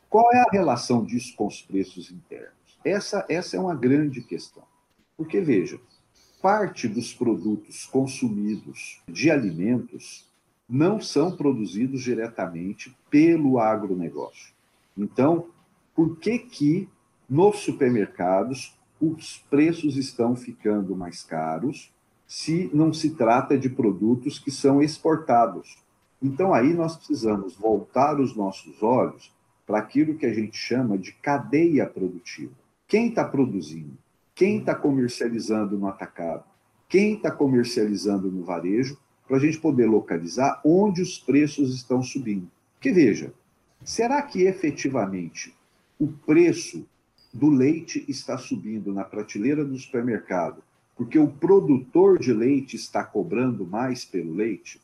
[0.08, 2.61] Qual é a relação disso com os preços internos?
[2.84, 4.64] Essa, essa é uma grande questão.
[5.16, 5.78] Porque, veja,
[6.40, 10.28] parte dos produtos consumidos de alimentos
[10.68, 14.52] não são produzidos diretamente pelo agronegócio.
[14.96, 15.46] Então,
[15.94, 16.88] por que que
[17.28, 21.92] nos supermercados os preços estão ficando mais caros
[22.26, 25.76] se não se trata de produtos que são exportados?
[26.22, 29.32] Então aí nós precisamos voltar os nossos olhos
[29.66, 32.61] para aquilo que a gente chama de cadeia produtiva.
[32.92, 33.96] Quem está produzindo?
[34.34, 36.44] Quem está comercializando no atacado?
[36.90, 38.98] Quem está comercializando no varejo?
[39.26, 42.50] Para a gente poder localizar onde os preços estão subindo.
[42.74, 43.32] Porque veja,
[43.82, 45.56] será que efetivamente
[45.98, 46.86] o preço
[47.32, 50.62] do leite está subindo na prateleira do supermercado
[50.94, 54.78] porque o produtor de leite está cobrando mais pelo leite?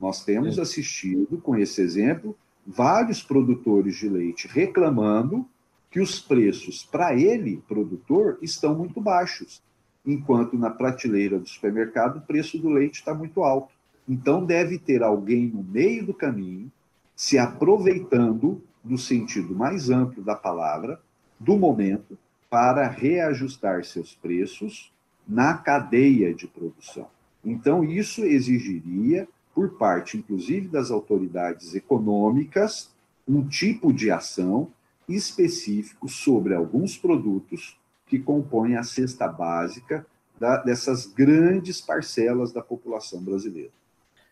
[0.00, 0.62] Nós temos é.
[0.62, 5.48] assistido, com esse exemplo, vários produtores de leite reclamando
[5.92, 9.62] que os preços para ele, produtor, estão muito baixos,
[10.04, 13.74] enquanto na prateleira do supermercado o preço do leite está muito alto.
[14.08, 16.72] Então deve ter alguém no meio do caminho
[17.14, 20.98] se aproveitando do sentido mais amplo da palavra,
[21.38, 24.90] do momento, para reajustar seus preços
[25.28, 27.06] na cadeia de produção.
[27.44, 32.90] Então, isso exigiria, por parte, inclusive, das autoridades econômicas,
[33.28, 34.70] um tipo de ação
[35.08, 40.06] específico sobre alguns produtos que compõem a cesta básica
[40.38, 43.70] da, dessas grandes parcelas da população brasileira.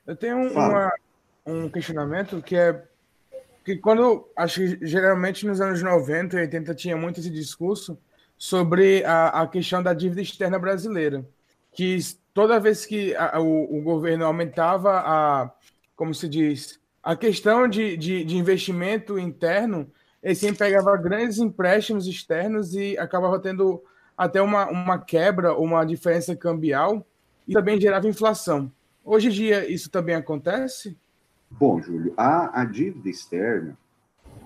[0.07, 0.93] Eu tenho uma,
[1.47, 2.85] um questionamento que é
[3.65, 7.99] que quando acho que geralmente nos anos 90 e 80 tinha muito esse discurso
[8.37, 11.27] sobre a, a questão da dívida externa brasileira,
[11.73, 11.99] que
[12.33, 15.51] toda vez que a, o, o, governo aumentava a,
[15.95, 19.91] como se diz, a questão de, de, de investimento interno,
[20.23, 23.83] ele sempre pegava grandes empréstimos externos e acabava tendo
[24.17, 27.07] até uma, uma quebra, uma diferença cambial
[27.49, 28.71] e também gerava inflação.
[29.03, 30.97] Hoje em dia, isso também acontece?
[31.51, 33.77] Bom, Júlio, a, a dívida externa,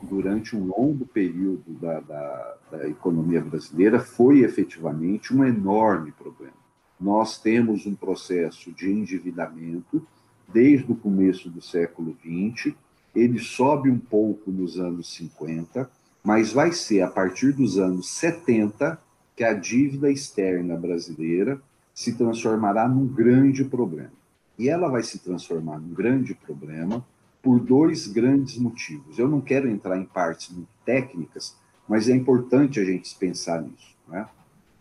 [0.02, 6.54] durante um longo período da, da, da economia brasileira, foi efetivamente um enorme problema.
[7.00, 10.06] Nós temos um processo de endividamento
[10.48, 12.74] desde o começo do século XX,
[13.14, 15.88] ele sobe um pouco nos anos 50,
[16.22, 18.98] mas vai ser a partir dos anos 70
[19.36, 21.60] que a dívida externa brasileira
[21.92, 24.12] se transformará num grande problema.
[24.58, 27.04] E ela vai se transformar num grande problema
[27.42, 29.18] por dois grandes motivos.
[29.18, 31.56] Eu não quero entrar em partes muito técnicas,
[31.88, 33.94] mas é importante a gente pensar nisso.
[34.08, 34.26] Né?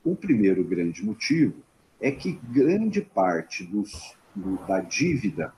[0.04, 1.56] O primeiro grande motivo
[2.00, 5.54] é que grande parte dos, do, da dívida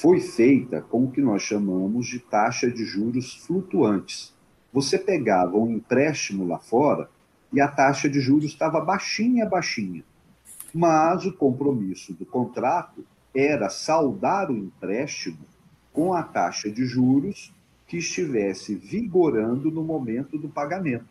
[0.00, 4.34] foi feita com o que nós chamamos de taxa de juros flutuantes.
[4.72, 7.08] Você pegava um empréstimo lá fora
[7.52, 10.04] e a taxa de juros estava baixinha, baixinha.
[10.74, 15.46] Mas o compromisso do contrato era saldar o empréstimo
[15.92, 17.54] com a taxa de juros
[17.86, 21.06] que estivesse vigorando no momento do pagamento,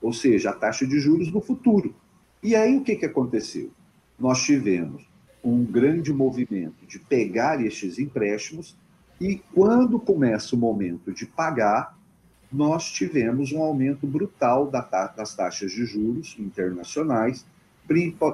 [0.00, 1.92] ou seja, a taxa de juros no futuro.
[2.40, 3.72] E aí o que, que aconteceu?
[4.16, 5.04] Nós tivemos
[5.42, 8.76] um grande movimento de pegar estes empréstimos
[9.20, 11.96] e quando começa o momento de pagar,
[12.50, 17.44] nós tivemos um aumento brutal das taxas de juros internacionais,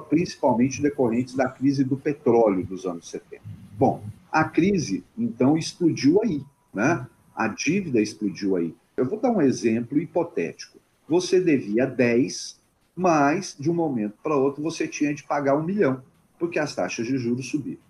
[0.09, 3.41] principalmente decorrentes da crise do petróleo dos anos 70.
[3.77, 6.43] Bom, a crise, então, explodiu aí,
[6.73, 7.07] né?
[7.35, 8.75] A dívida explodiu aí.
[8.95, 10.77] Eu vou dar um exemplo hipotético.
[11.07, 12.59] Você devia 10,
[12.95, 16.01] mas de um momento para outro você tinha de pagar um milhão,
[16.37, 17.81] porque as taxas de juros subiram.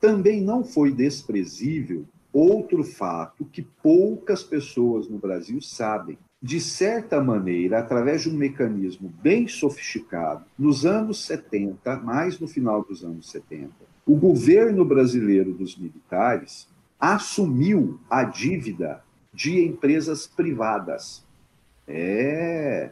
[0.00, 7.78] Também não foi desprezível outro fato que poucas pessoas no Brasil sabem de certa maneira,
[7.78, 13.70] através de um mecanismo bem sofisticado, nos anos 70, mais no final dos anos 70,
[14.04, 21.24] o governo brasileiro dos militares assumiu a dívida de empresas privadas.
[21.86, 22.90] É.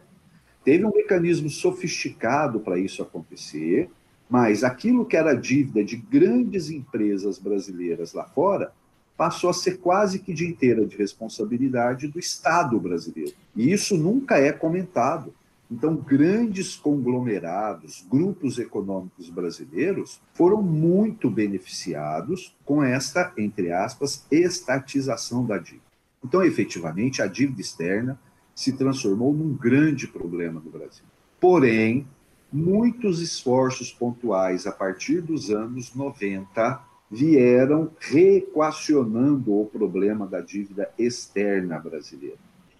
[0.65, 3.91] Teve um mecanismo sofisticado para isso acontecer,
[4.31, 8.72] mas aquilo que era dívida de grandes empresas brasileiras lá fora
[9.16, 13.35] passou a ser quase que de inteira de responsabilidade do Estado brasileiro.
[13.55, 15.35] E isso nunca é comentado.
[15.70, 25.59] Então, grandes conglomerados, grupos econômicos brasileiros foram muito beneficiados com esta, entre aspas, estatização da
[25.59, 25.83] dívida.
[26.24, 28.18] Então, efetivamente, a dívida externa
[28.55, 31.05] se transformou num grande problema do Brasil.
[31.41, 32.07] Porém,
[32.53, 36.80] muitos esforços pontuais a partir dos anos 90
[37.11, 42.38] vieram reequacionando o problema da dívida externa brasileira.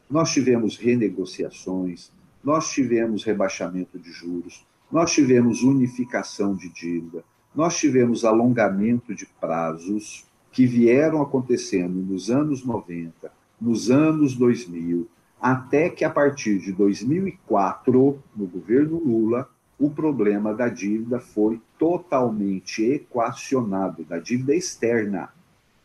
[0.09, 2.11] Nós tivemos renegociações,
[2.43, 10.25] nós tivemos rebaixamento de juros, nós tivemos unificação de dívida, nós tivemos alongamento de prazos
[10.53, 15.09] que vieram acontecendo nos anos 90, nos anos 2000,
[15.41, 19.49] até que a partir de 2004, no governo Lula,
[19.81, 25.33] o problema da dívida foi totalmente equacionado, da dívida externa,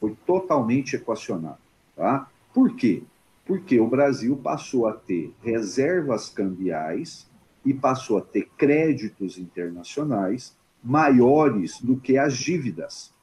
[0.02, 1.60] foi totalmente equacionado.
[1.96, 2.30] Tá?
[2.54, 3.04] Por quê?
[3.46, 7.26] Porque o Brasil passou a ter reservas cambiais
[7.66, 13.14] e passou a ter créditos internacionais maiores do que as dívidas.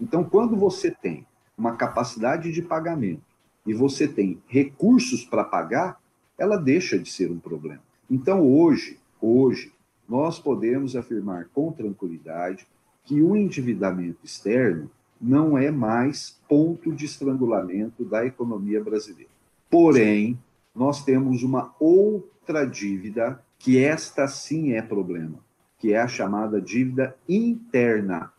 [0.00, 1.24] Então, quando você tem
[1.56, 3.22] uma capacidade de pagamento
[3.64, 6.00] e você tem recursos para pagar,
[6.36, 7.80] ela deixa de ser um problema.
[8.10, 9.72] Então, hoje, hoje,
[10.08, 12.66] nós podemos afirmar com tranquilidade
[13.04, 14.90] que o endividamento externo
[15.20, 19.30] não é mais ponto de estrangulamento da economia brasileira.
[19.70, 20.38] Porém,
[20.74, 25.38] nós temos uma outra dívida que esta sim é problema,
[25.78, 28.32] que é a chamada dívida interna.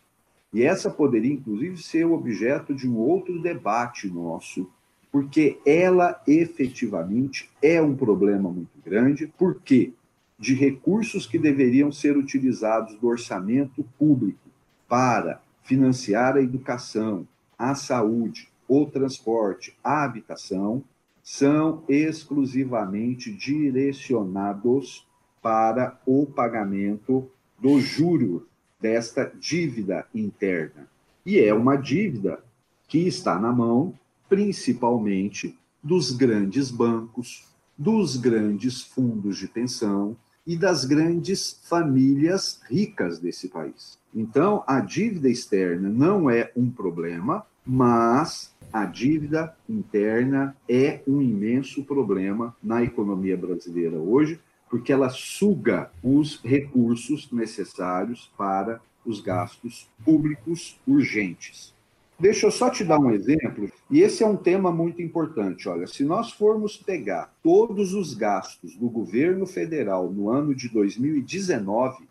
[0.54, 4.70] E essa poderia, inclusive, ser objeto de um outro debate nosso,
[5.12, 9.28] porque ela efetivamente é um problema muito grande.
[9.38, 9.94] Por quê?
[10.40, 14.50] De recursos que deveriam ser utilizados do orçamento público
[14.88, 17.28] para financiar a educação,
[17.58, 20.84] a saúde, o transporte, a habitação,
[21.24, 25.06] são exclusivamente direcionados
[25.42, 27.30] para o pagamento
[27.60, 28.48] do juro
[28.80, 30.88] desta dívida interna.
[31.26, 32.42] E é uma dívida
[32.88, 33.94] que está na mão,
[34.30, 37.46] principalmente, dos grandes bancos,
[37.78, 40.16] dos grandes fundos de pensão,
[40.48, 44.00] e das grandes famílias ricas desse país.
[44.16, 51.84] Então, a dívida externa não é um problema, mas a dívida interna é um imenso
[51.84, 54.40] problema na economia brasileira hoje,
[54.70, 61.74] porque ela suga os recursos necessários para os gastos públicos urgentes.
[62.20, 65.70] Deixa eu só te dar um exemplo, e esse é um tema muito importante.
[65.70, 72.08] Olha, se nós formos pegar todos os gastos do governo federal no ano de 2019,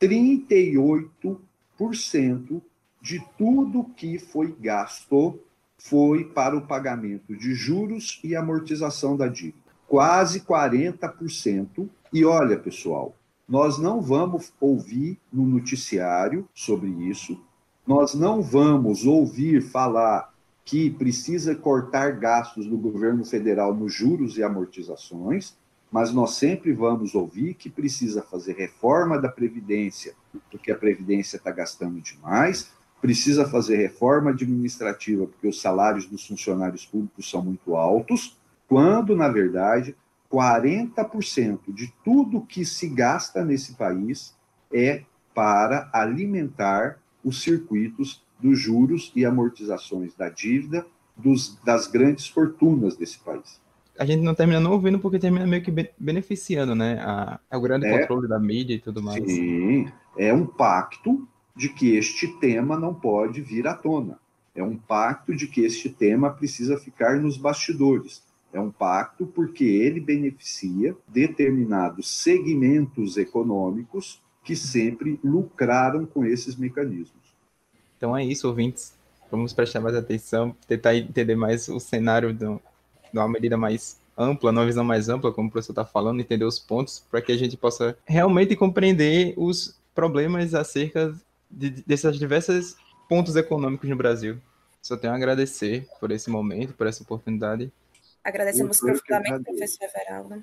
[0.00, 2.62] 38%
[3.02, 5.40] de tudo que foi gasto
[5.76, 9.58] foi para o pagamento de juros e amortização da dívida.
[9.88, 11.88] Quase 40%.
[12.12, 13.14] E olha, pessoal,
[13.48, 17.40] nós não vamos ouvir no noticiário sobre isso,
[17.88, 20.30] nós não vamos ouvir falar
[20.62, 25.56] que precisa cortar gastos do governo federal nos juros e amortizações,
[25.90, 30.14] mas nós sempre vamos ouvir que precisa fazer reforma da Previdência,
[30.50, 32.70] porque a Previdência está gastando demais,
[33.00, 38.36] precisa fazer reforma administrativa, porque os salários dos funcionários públicos são muito altos,
[38.68, 39.96] quando, na verdade,
[40.30, 44.36] 40% de tudo que se gasta nesse país
[44.70, 46.98] é para alimentar
[47.28, 53.60] os circuitos dos juros e amortizações da dívida dos, das grandes fortunas desse país.
[53.98, 57.00] A gente não termina não ouvindo porque termina meio que beneficiando, né?
[57.00, 59.24] A, a o grande é, controle da mídia e tudo mais.
[59.24, 61.26] Sim, é um pacto
[61.56, 64.18] de que este tema não pode vir à tona.
[64.54, 68.22] É um pacto de que este tema precisa ficar nos bastidores.
[68.52, 77.36] É um pacto porque ele beneficia determinados segmentos econômicos que sempre lucraram com esses mecanismos.
[77.98, 78.94] Então é isso, ouvintes.
[79.30, 82.46] Vamos prestar mais atenção, tentar entender mais o cenário de
[83.12, 86.58] uma medida mais ampla, numa visão mais ampla, como o professor está falando, entender os
[86.58, 91.14] pontos, para que a gente possa realmente compreender os problemas acerca
[91.50, 92.74] de, desses diversos
[93.06, 94.38] pontos econômicos no Brasil.
[94.80, 97.70] Só tenho a agradecer por esse momento, por essa oportunidade.
[98.24, 100.42] Agradecemos profundamente, professor Everaldo.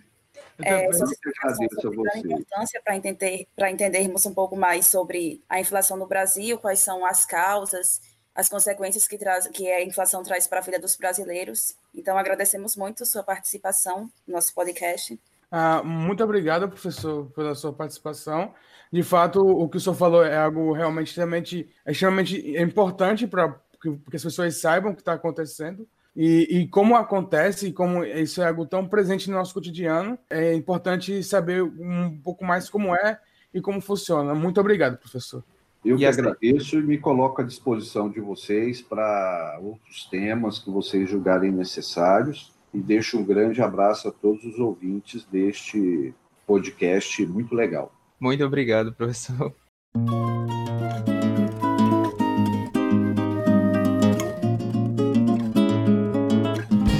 [0.63, 6.57] É, a importância para entender, para entendermos um pouco mais sobre a inflação no Brasil,
[6.57, 8.01] quais são as causas,
[8.33, 11.75] as consequências que, traz, que a inflação traz para a vida dos brasileiros.
[11.93, 15.19] Então, agradecemos muito sua participação no nosso podcast.
[15.51, 18.53] Ah, muito obrigado, professor, pela sua participação.
[18.91, 24.15] De fato, o que o senhor falou é algo realmente extremamente, extremamente importante para que
[24.15, 25.87] as pessoas saibam o que está acontecendo.
[26.15, 30.53] E, e, como acontece, e como isso é algo tão presente no nosso cotidiano, é
[30.53, 33.19] importante saber um pouco mais como é
[33.53, 34.33] e como funciona.
[34.33, 35.43] Muito obrigado, professor.
[35.83, 41.09] Eu que agradeço e me coloco à disposição de vocês para outros temas que vocês
[41.09, 42.51] julgarem necessários.
[42.73, 46.13] E deixo um grande abraço a todos os ouvintes deste
[46.45, 47.93] podcast muito legal.
[48.19, 49.53] Muito obrigado, professor.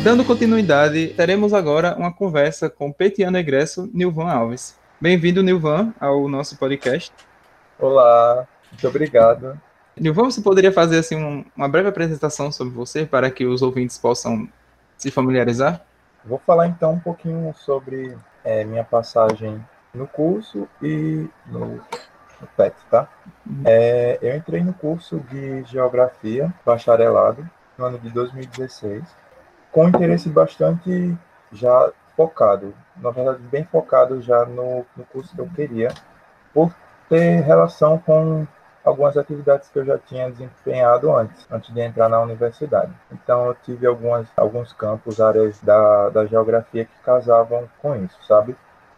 [0.06, 4.78] Dando continuidade, teremos agora uma conversa com o petiano egresso Nilvan Alves.
[5.02, 7.12] Bem-vindo, Nilvan, ao nosso podcast.
[7.80, 9.60] Olá, muito obrigado.
[10.00, 13.98] Nilvan, você poderia fazer assim um, uma breve apresentação sobre você para que os ouvintes
[13.98, 14.48] possam
[14.96, 15.84] se familiarizar?
[16.24, 19.60] Vou falar então um pouquinho sobre é, minha passagem
[19.92, 21.82] no curso e no,
[22.40, 23.10] no PET, tá?
[23.44, 23.64] Uhum.
[23.66, 29.25] É, eu entrei no curso de Geografia, bacharelado, no ano de 2016,
[29.76, 31.14] com interesse bastante
[31.52, 35.90] já focado, na verdade bem focado já no, no curso que eu queria,
[36.54, 36.74] por
[37.10, 38.48] ter relação com
[38.86, 42.94] algumas atividades que eu já tinha desempenhado antes, antes de entrar na universidade.
[43.12, 48.56] Então eu tive algumas, alguns campos, áreas da, da geografia que casavam com isso, sabe?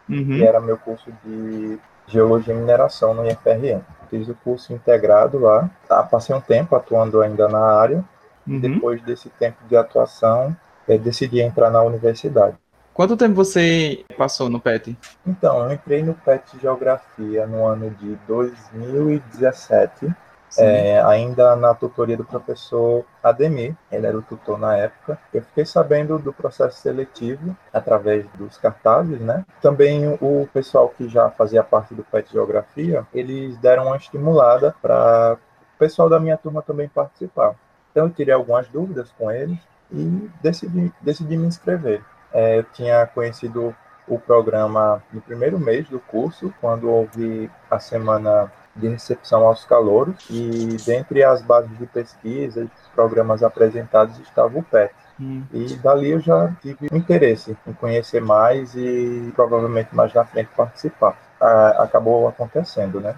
[0.08, 0.34] Uhum.
[0.34, 1.76] E era meu curso de
[2.06, 3.80] Geologia e Mineração no IFRN.
[4.08, 8.04] Fiz o curso integrado lá, tá, passei um tempo atuando ainda na área,
[8.46, 8.60] uhum.
[8.60, 10.56] depois desse tempo de atuação,
[10.96, 12.56] decidi entrar na universidade.
[12.94, 14.98] Quanto tempo você passou no PET?
[15.24, 20.12] Então, eu entrei no PET Geografia no ano de 2017,
[20.56, 25.16] é, ainda na tutoria do professor Ademir, ele era o tutor na época.
[25.32, 29.44] Eu fiquei sabendo do processo seletivo através dos cartazes, né?
[29.60, 35.36] Também o pessoal que já fazia parte do PET Geografia, eles deram uma estimulada para
[35.76, 37.54] o pessoal da minha turma também participar.
[37.92, 39.58] Então, eu tirei algumas dúvidas com eles
[39.90, 42.02] e decidi, decidi me inscrever.
[42.32, 43.74] É, eu tinha conhecido
[44.06, 50.26] o programa no primeiro mês do curso, quando houve a semana de recepção aos calouros,
[50.30, 54.94] e dentre as bases de pesquisa e programas apresentados estava o PET.
[55.20, 55.42] Hum.
[55.52, 61.18] E dali eu já tive interesse em conhecer mais e provavelmente mais na frente participar.
[61.40, 63.16] Ah, acabou acontecendo, né?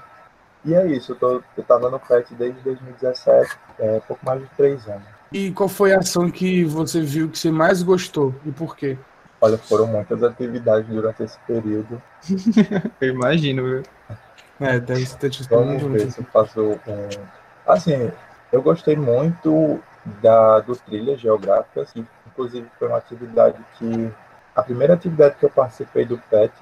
[0.64, 5.19] E é isso, eu estava no PET desde 2017, é, pouco mais de três anos.
[5.32, 8.98] E qual foi a ação que você viu que você mais gostou e por quê?
[9.40, 12.02] Olha, foram muitas atividades durante esse período.
[13.00, 13.82] eu imagino, viu?
[14.60, 17.08] É, deve ter tido Vamos ver se eu faço um...
[17.66, 18.10] Assim,
[18.52, 19.80] eu gostei muito
[20.20, 24.10] da, do Trilhas Geográficas, que inclusive foi uma atividade que...
[24.54, 26.52] A primeira atividade que eu participei do PET,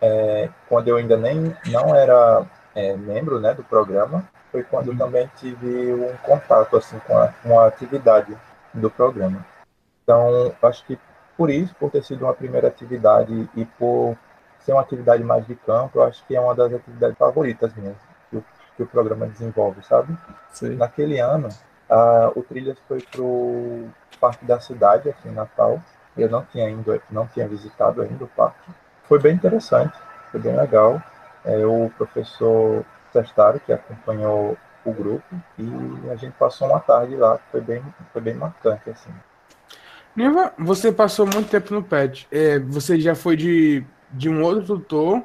[0.00, 4.96] é, quando eu ainda nem não era é, membro né, do programa, foi quando uhum.
[4.96, 8.36] também tive um contato assim com a, com a atividade
[8.72, 9.44] do programa.
[10.02, 10.98] Então, acho que
[11.36, 14.16] por isso, por ter sido uma primeira atividade e por
[14.60, 17.96] ser uma atividade mais de campo, eu acho que é uma das atividades favoritas minhas
[18.28, 18.44] que o,
[18.76, 20.16] que o programa desenvolve, sabe?
[20.50, 20.74] Sim.
[20.76, 21.48] Naquele ano,
[21.88, 23.88] a, o Trilhas foi para o
[24.20, 25.80] Parque da Cidade, aqui em Natal.
[26.16, 28.70] Eu não tinha, ido, não tinha visitado ainda o parque.
[29.04, 29.96] Foi bem interessante,
[30.32, 31.00] foi bem legal.
[31.48, 35.24] É, o professor Sestaro, que acompanhou o grupo,
[35.58, 37.82] e a gente passou uma tarde lá, foi bem,
[38.12, 39.10] foi bem marcante, assim.
[40.14, 42.28] Neva, você passou muito tempo no PET.
[42.30, 45.22] É, você já foi de, de um outro tutor,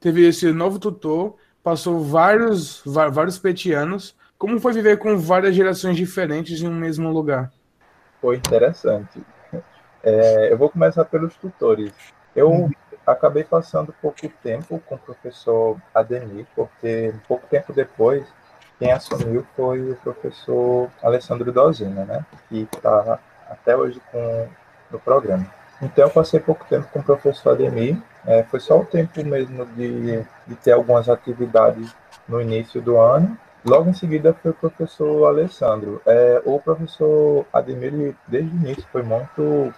[0.00, 4.16] teve esse novo tutor, passou vários, vários petianos.
[4.38, 7.52] Como foi viver com várias gerações diferentes em um mesmo lugar?
[8.22, 9.22] Foi interessante.
[10.02, 11.92] É, eu vou começar pelos tutores.
[12.34, 12.70] Eu uhum
[13.12, 18.26] acabei passando pouco tempo com o professor Ademir, porque pouco tempo depois,
[18.78, 22.24] quem assumiu foi o professor Alessandro Dozina, né?
[22.48, 23.18] Que está
[23.50, 24.46] até hoje com,
[24.90, 25.46] no programa.
[25.80, 27.96] Então, eu passei pouco tempo com o professor Ademir,
[28.26, 31.94] é, foi só o tempo mesmo de, de ter algumas atividades
[32.28, 33.38] no início do ano.
[33.64, 36.02] Logo em seguida foi o professor Alessandro.
[36.04, 39.72] É, o professor Ademir, desde o início, foi muito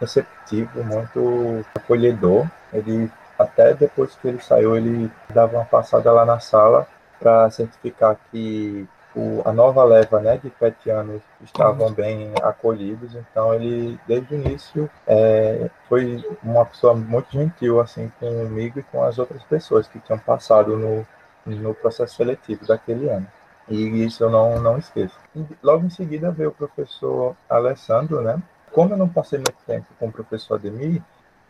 [0.00, 2.46] receptivo, muito acolhedor.
[2.72, 6.86] Ele até depois que ele saiu, ele dava uma passada lá na sala
[7.18, 11.92] para certificar que o, a nova leva né, de petianos estavam uhum.
[11.92, 13.14] bem acolhidos.
[13.14, 19.02] Então ele, desde o início, é, foi uma pessoa muito gentil assim comigo e com
[19.02, 21.06] as outras pessoas que tinham passado no,
[21.46, 23.26] no processo seletivo daquele ano.
[23.68, 25.16] E isso eu não, não esqueço.
[25.62, 28.42] Logo em seguida veio o professor Alessandro, né?
[28.72, 31.02] Como eu não passei muito tempo com o professor Ademir,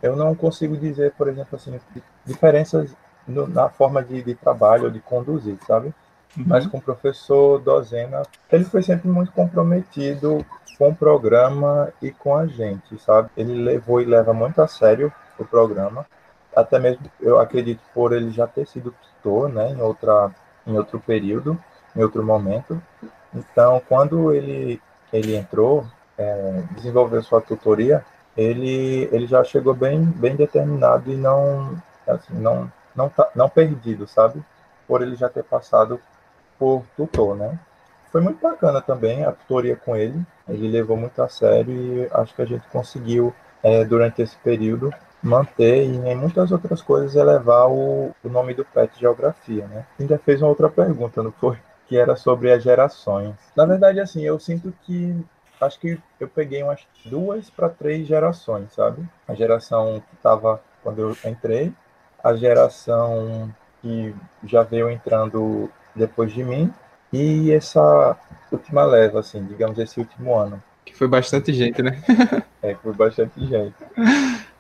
[0.03, 1.79] eu não consigo dizer, por exemplo, assim,
[2.25, 2.95] diferenças
[3.27, 5.95] no, na forma de, de trabalho ou de conduzir, sabe?
[6.37, 6.45] uhum.
[6.47, 10.45] mas com o professor Dozena, ele foi sempre muito comprometido
[10.79, 13.31] com o programa e com a gente, sabe?
[13.37, 16.07] Ele levou e leva muito a sério o programa,
[16.55, 20.31] até mesmo eu acredito por ele já ter sido tutor, né, em outra
[20.67, 21.59] em outro período,
[21.97, 22.81] em outro momento.
[23.35, 24.81] Então, quando ele
[25.13, 25.85] ele entrou,
[26.17, 28.05] é, desenvolveu sua tutoria,
[28.37, 31.77] ele ele já chegou bem bem determinado e não
[32.07, 34.43] assim, não não tá, não perdido, sabe?
[34.87, 36.01] Por ele já ter passado
[36.59, 37.59] por tutor, né?
[38.11, 40.23] Foi muito bacana também a tutoria com ele.
[40.47, 44.93] Ele levou muito a sério e acho que a gente conseguiu é, durante esse período
[45.23, 49.87] manter e em muitas outras coisas elevar o, o nome do PET Geografia, né?
[49.99, 51.57] Ainda fez uma outra pergunta, não foi?
[51.87, 53.35] Que era sobre as gerações.
[53.57, 55.17] Na verdade, assim, eu sinto que
[55.63, 59.09] acho que eu peguei umas duas para três gerações, sabe?
[59.27, 61.73] A geração que estava quando eu entrei,
[62.23, 66.73] a geração que já veio entrando depois de mim
[67.13, 68.17] e essa
[68.51, 70.63] última leva, assim, digamos, esse último ano.
[70.85, 72.03] Que foi bastante gente, né?
[72.63, 73.75] é, foi bastante gente.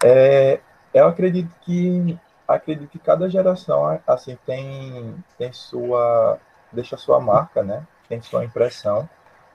[0.04, 0.60] É,
[0.94, 6.38] eu acredito que acredito que cada geração assim tem tem sua
[6.70, 7.82] deixa sua marca, né?
[8.08, 9.08] Tem sua impressão.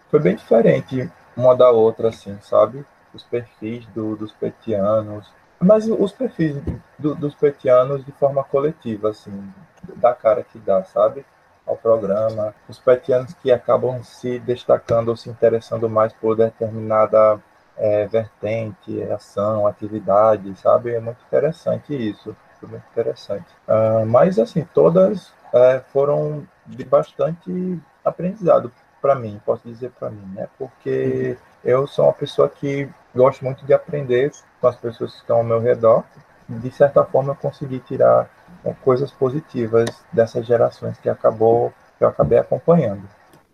[0.10, 2.84] Foi bem diferente uma da outra, assim, sabe?
[3.14, 6.56] Os perfis do, dos petianos, mas os perfis
[6.98, 9.54] do, dos petianos de forma coletiva, assim,
[9.96, 11.26] da cara que dá, sabe?
[11.66, 12.54] Ao programa.
[12.68, 17.40] Os petianos que acabam se destacando ou se interessando mais por determinada
[17.78, 20.94] é, vertente, ação, atividade, sabe?
[20.94, 23.46] É muito interessante isso, foi muito interessante.
[23.68, 28.72] Uh, mas, assim, todas é, foram de bastante aprendizado
[29.02, 30.48] para mim, posso dizer para mim, né?
[30.58, 35.38] Porque eu sou uma pessoa que gosto muito de aprender com as pessoas que estão
[35.38, 36.04] ao meu redor.
[36.48, 38.30] De certa forma, eu consegui tirar
[38.64, 43.04] é, coisas positivas dessas gerações que acabou que eu acabei acompanhando.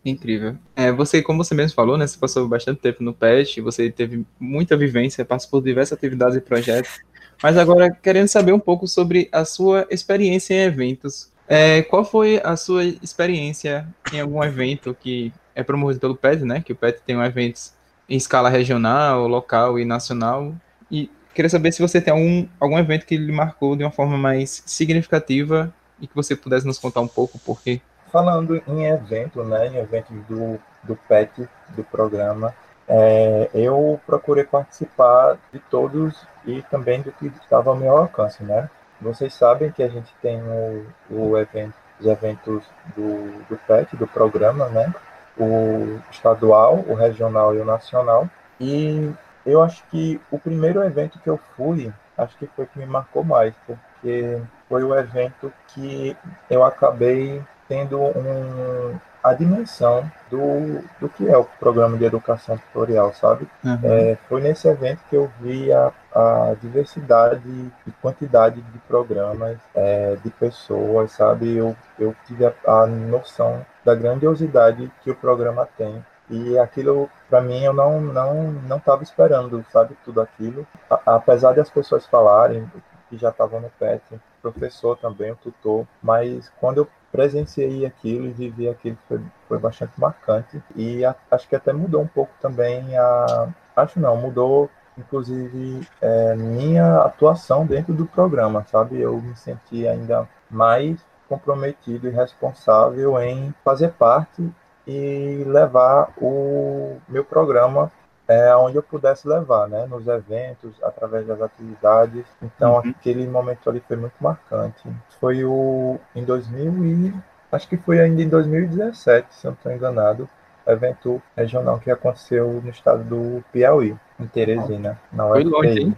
[0.05, 0.57] Incrível.
[0.75, 4.25] É, você, como você mesmo falou, né, você passou bastante tempo no PET, você teve
[4.37, 6.99] muita vivência, passou por diversas atividades e projetos,
[7.41, 11.31] mas agora querendo saber um pouco sobre a sua experiência em eventos.
[11.47, 16.61] É, qual foi a sua experiência em algum evento que é promovido pelo PET, né,
[16.61, 17.73] que o PET tem um eventos
[18.09, 20.53] em escala regional, local e nacional,
[20.89, 24.17] e queria saber se você tem algum, algum evento que lhe marcou de uma forma
[24.17, 27.81] mais significativa e que você pudesse nos contar um pouco por quê?
[28.11, 32.53] Falando em evento, né, em eventos do, do PET, do programa,
[32.87, 38.69] é, eu procurei participar de todos e também do que estava ao meu alcance, né?
[39.03, 42.63] Vocês sabem que a gente tem o, o evento, os eventos
[42.95, 44.93] do, do PET, do programa, né?
[45.37, 48.27] O estadual, o regional e o nacional.
[48.59, 49.11] E
[49.45, 53.23] eu acho que o primeiro evento que eu fui, acho que foi que me marcou
[53.23, 56.15] mais, porque foi o evento que
[56.49, 63.13] eu acabei tendo um, a dimensão do, do que é o programa de educação tutorial,
[63.13, 63.47] sabe?
[63.63, 63.79] Uhum.
[63.83, 70.17] É, foi nesse evento que eu vi a, a diversidade e quantidade de programas, é,
[70.21, 71.55] de pessoas, sabe?
[71.55, 77.41] Eu, eu tive a, a noção da grandiosidade que o programa tem e aquilo para
[77.41, 82.05] mim eu não não não estava esperando sabe tudo aquilo a, apesar de as pessoas
[82.05, 82.65] falarem
[83.09, 84.01] que já estavam no PET
[84.41, 89.93] professor também o tutor mas quando eu presenciei aquilo e vivi aquilo foi, foi bastante
[89.97, 90.61] marcante.
[90.75, 96.35] E a, acho que até mudou um pouco também a acho não mudou inclusive é,
[96.35, 98.99] minha atuação dentro do programa sabe?
[98.99, 100.99] Eu me senti ainda mais
[101.29, 104.51] comprometido e responsável em fazer parte
[104.85, 107.91] e levar o meu programa
[108.27, 112.25] é, onde eu pudesse levar, né, nos eventos, através das atividades.
[112.41, 112.79] Então, uhum.
[112.79, 114.81] aquele momento ali foi muito marcante.
[115.19, 117.13] Foi o em 2000 e
[117.51, 120.29] acho que foi ainda em 2017, se eu não estou enganado,
[120.65, 125.41] evento regional que aconteceu no estado do Piauí, em Teresina, na UFPI.
[125.41, 125.97] Foi longe, hein?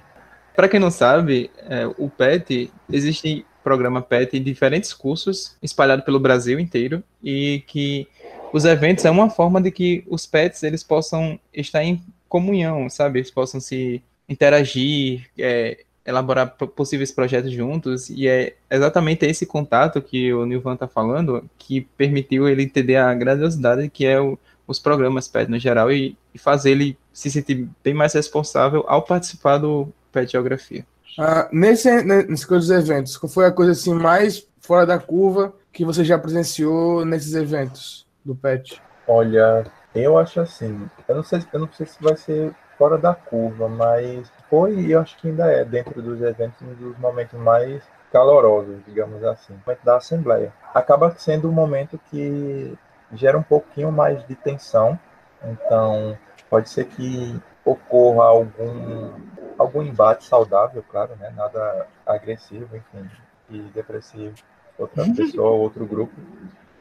[0.56, 6.20] Para quem não sabe, é, o PET existe programa PET em diferentes cursos espalhados pelo
[6.20, 8.08] Brasil inteiro e que
[8.56, 13.20] os eventos é uma forma de que os pets eles possam estar em comunhão, sabe?
[13.20, 20.34] Eles possam se interagir, é, elaborar possíveis projetos juntos, e é exatamente esse contato que
[20.34, 25.28] o Nilvan está falando que permitiu ele entender a grandiosidade que é o, os programas
[25.28, 29.90] PET no geral e, e, fazer ele se sentir bem mais responsável ao participar do
[30.14, 30.86] PET Geografia.
[31.20, 35.54] Ah, nesse, nesse coisa dos eventos, qual foi a coisa assim mais fora da curva
[35.74, 38.82] que você já presenciou nesses eventos do PET?
[39.08, 39.64] Olha,
[39.94, 43.70] eu acho assim, eu não sei, eu não sei se vai ser fora da curva,
[43.70, 47.84] mas foi e eu acho que ainda é, dentro dos eventos, um dos momentos mais
[48.12, 50.54] calorosos, digamos assim, momento da Assembleia.
[50.74, 52.78] Acaba sendo um momento que
[53.14, 55.00] gera um pouquinho mais de tensão,
[55.44, 56.18] então
[56.50, 59.12] pode ser que ocorra algum,
[59.58, 61.32] algum embate saudável, claro, né?
[61.36, 63.10] nada agressivo, enfim,
[63.50, 64.36] e depressivo,
[64.78, 66.14] outra pessoa, outro grupo,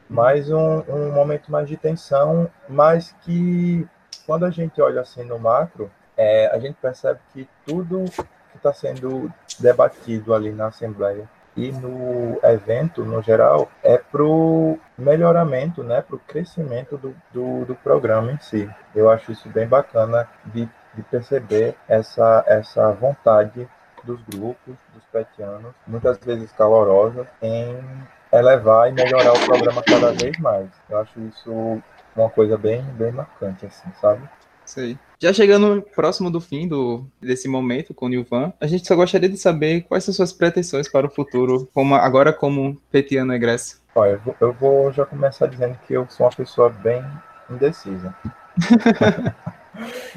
[0.09, 3.87] mas um, um momento mais de tensão, mas que
[4.25, 8.05] quando a gente olha assim no macro, é, a gente percebe que tudo
[8.51, 14.77] que está sendo debatido ali na Assembleia e no evento, no geral, é para o
[14.97, 18.69] melhoramento, né, para o crescimento do, do, do, programa em si.
[18.93, 23.67] Eu acho isso bem bacana de, de perceber essa, essa vontade
[24.03, 27.77] dos grupos, dos petianos, muitas vezes calorosa, em
[28.39, 30.67] elevar e melhorar o programa cada vez mais.
[30.89, 31.81] Eu acho isso
[32.15, 34.21] uma coisa bem, bem marcante, assim, sabe?
[34.65, 34.97] Sei.
[35.19, 39.29] Já chegando próximo do fim do, desse momento com o Nilvan, a gente só gostaria
[39.29, 43.81] de saber quais são suas pretensões para o futuro, como, agora como petiano egresso.
[43.93, 47.03] Olha, eu vou, eu vou já começar dizendo que eu sou uma pessoa bem
[47.49, 48.13] indecisa.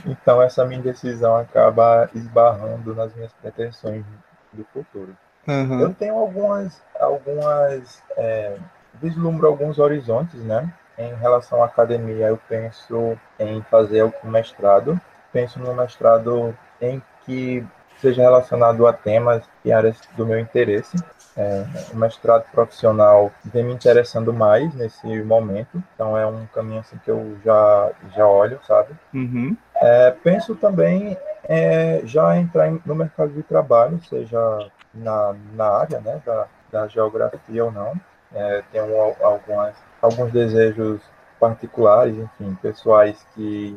[0.07, 4.05] então essa minha indecisão acaba esbarrando nas minhas pretensões
[4.53, 5.17] do futuro.
[5.49, 5.81] Uhum.
[5.81, 8.57] Eu tenho algumas, algumas é,
[9.01, 10.71] vislumbro alguns horizontes, né?
[10.99, 15.01] Em relação à academia, eu penso em fazer o mestrado.
[15.33, 17.65] Penso no mestrado em que
[18.01, 20.97] seja relacionado a temas e áreas do meu interesse.
[21.37, 26.99] É, o mestrado profissional vem me interessando mais nesse momento, então é um caminho assim
[27.05, 28.93] que eu já, já olho, sabe?
[29.15, 29.57] Uhum.
[29.77, 34.69] É, penso também é, já entrar no mercado de trabalho, seja
[34.99, 37.93] na, na área né, da, da geografia ou não.
[38.33, 41.01] É, tenho algumas, alguns desejos
[41.41, 43.77] particulares, enfim, pessoais que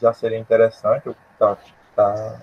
[0.00, 1.56] já seria interessante eu tá,
[1.94, 2.36] tá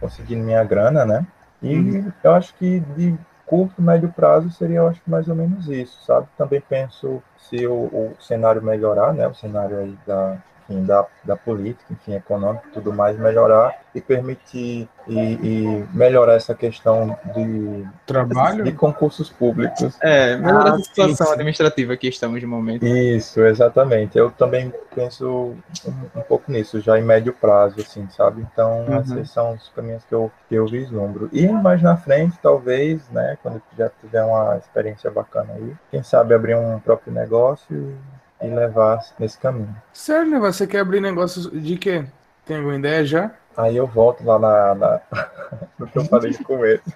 [0.00, 1.26] conseguindo minha grana, né?
[1.62, 2.12] E uhum.
[2.22, 3.16] eu acho que de
[3.46, 6.26] curto, médio prazo seria, eu acho mais ou menos isso, sabe?
[6.36, 9.26] Também penso se o, o cenário melhorar, né?
[9.28, 10.36] O cenário aí da,
[10.68, 16.54] enfim, da, da política, enfim, econômica tudo mais, melhorar e permitir e, e melhorar essa
[16.54, 19.96] questão de trabalho de concursos públicos.
[20.02, 22.84] É, melhorar ah, a situação sim, administrativa que estamos de momento.
[22.84, 24.18] Isso, exatamente.
[24.18, 25.54] Eu também penso
[25.86, 28.46] um, um, pouco nisso, já em médio prazo, assim, sabe?
[28.52, 29.00] Então, uhum.
[29.00, 31.30] esses são os caminhos que eu, que eu vislumbro.
[31.32, 36.34] E mais na frente, talvez, né, quando já tiver uma experiência bacana aí, quem sabe
[36.34, 37.94] abrir um próprio negócio e
[38.42, 39.74] levar nesse caminho.
[39.92, 40.38] Sério, né?
[40.38, 42.04] Você quer abrir negócios de quê?
[42.44, 43.30] Tem alguma ideia já?
[43.56, 45.00] Aí eu volto lá na, na...
[45.78, 46.92] no que eu falei de começo.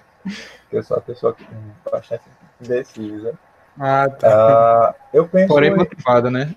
[0.71, 1.35] Eu sou uma pessoa
[1.91, 2.23] bastante
[2.61, 3.33] indecisa.
[3.79, 4.91] Ah, tá.
[4.91, 5.47] Uh, eu penso.
[5.47, 6.53] Porém motivada, né?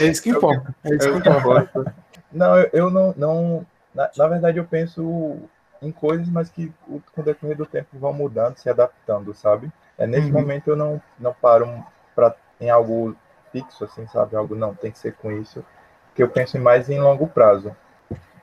[0.00, 0.74] é isso que importa.
[0.84, 1.94] É isso que importa.
[2.32, 3.14] Não, eu, eu não.
[3.16, 5.38] não na, na, verdade, eu penso
[5.82, 9.70] em coisas, mas que com o decorrer do tempo vão mudando, se adaptando, sabe?
[9.98, 10.40] É, nesse uhum.
[10.40, 11.84] momento eu não, não paro
[12.14, 13.16] para em algo
[13.52, 14.36] fixo, assim, sabe?
[14.36, 15.64] Algo não, tem que ser com isso.
[16.14, 17.74] Que eu penso mais em longo prazo.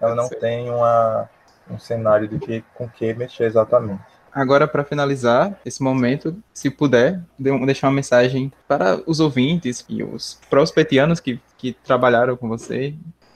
[0.02, 1.30] Eu não tenho uma,
[1.70, 4.02] um cenário de que, com que mexer exatamente.
[4.32, 10.40] Agora, para finalizar esse momento, se puder, deixar uma mensagem para os ouvintes e os
[10.50, 12.94] prospetianos que, que trabalharam com você.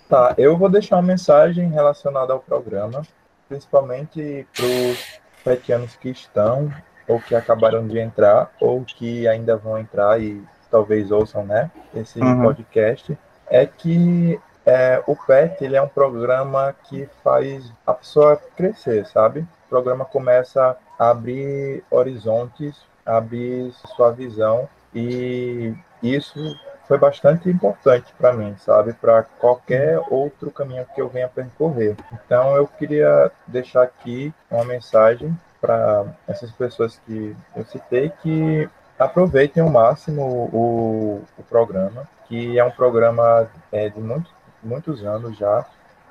[0.07, 3.01] Tá, eu vou deixar uma mensagem relacionada ao programa,
[3.49, 6.71] principalmente para os petianos que estão
[7.07, 12.19] ou que acabaram de entrar ou que ainda vão entrar e talvez ouçam, né, esse
[12.19, 12.43] uhum.
[12.43, 13.17] podcast,
[13.49, 19.41] é que é, o PET ele é um programa que faz a pessoa crescer, sabe?
[19.41, 26.39] O programa começa a abrir horizontes, abrir sua visão e isso
[26.87, 28.93] foi bastante importante para mim, sabe?
[28.93, 31.95] Para qualquer outro caminho que eu venha percorrer.
[32.13, 39.61] Então eu queria deixar aqui uma mensagem para essas pessoas que eu citei que aproveitem
[39.61, 44.29] ao máximo o, o programa, que é um programa é, de muito,
[44.63, 45.65] muitos anos já,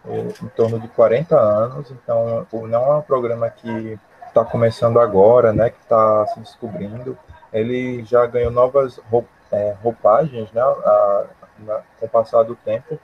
[0.07, 3.98] é, em torno de 40 anos, então não é um programa que
[4.28, 7.18] está começando agora, né, que está se descobrindo,
[7.53, 9.01] ele já ganhou novas
[9.51, 11.24] é, roupagens, né, a,
[11.64, 12.98] na, com o passar do tempo,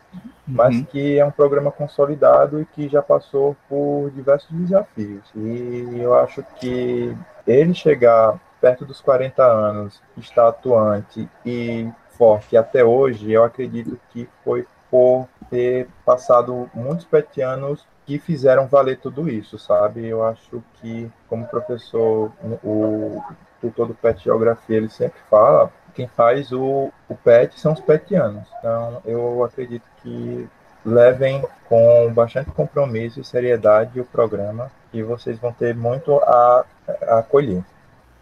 [0.46, 0.84] mas uhum.
[0.84, 5.24] que é um programa consolidado e que já passou por diversos desafios.
[5.34, 12.84] E eu acho que ele chegar perto dos 40 anos, está atuante e forte até
[12.84, 19.59] hoje, eu acredito que foi por ter passado muitos petianos que fizeram valer tudo isso,
[19.59, 20.07] sabe?
[20.07, 22.32] Eu acho que, como professor,
[22.62, 23.22] o
[23.61, 28.46] tutor do PET Geografia, ele sempre fala, quem faz o, o PET são os petianos.
[28.59, 30.46] Então, eu acredito que
[30.84, 36.64] levem com bastante compromisso e seriedade o programa e vocês vão ter muito a,
[37.09, 37.64] a colher.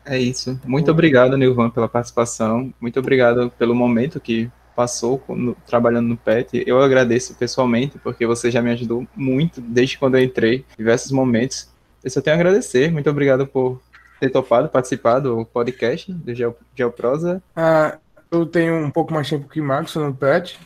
[0.06, 0.58] É isso.
[0.64, 2.72] Muito obrigado, Nilvan, pela participação.
[2.80, 5.22] Muito obrigado pelo momento que passou
[5.66, 6.62] trabalhando no PET.
[6.66, 11.70] Eu agradeço pessoalmente, porque você já me ajudou muito desde quando eu entrei, diversos momentos.
[12.02, 12.92] Eu só tenho a agradecer.
[12.92, 13.80] Muito obrigado por
[14.24, 17.42] ter topado participar do podcast do Geo, Geoprosa.
[17.54, 17.98] Ah,
[18.30, 20.58] eu tenho um pouco mais tempo que Marcos no PET.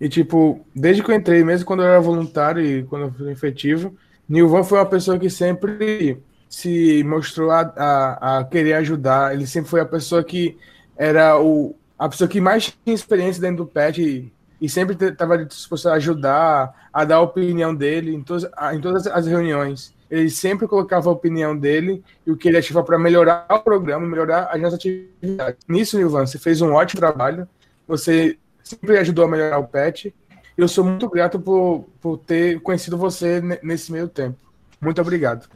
[0.00, 3.30] E, tipo, desde que eu entrei, mesmo quando eu era voluntário e quando eu fui
[3.30, 3.96] efetivo,
[4.28, 9.34] Nilvan foi uma pessoa que sempre se mostrou a, a, a, querer ajudar.
[9.34, 10.58] Ele sempre foi a pessoa que
[10.96, 15.42] era o, a pessoa que mais tinha experiência dentro do PET e, e sempre estava
[15.44, 19.95] disposto a ajudar, a dar a opinião dele em todas, em todas as reuniões.
[20.10, 24.06] Ele sempre colocava a opinião dele e o que ele achava para melhorar o programa,
[24.06, 25.60] melhorar as nossas atividades.
[25.68, 27.48] Nisso, Nilvan, você fez um ótimo trabalho.
[27.88, 30.14] Você sempre ajudou a melhorar o PET.
[30.56, 34.38] Eu sou muito grato por, por ter conhecido você nesse meio tempo.
[34.80, 35.48] Muito obrigado.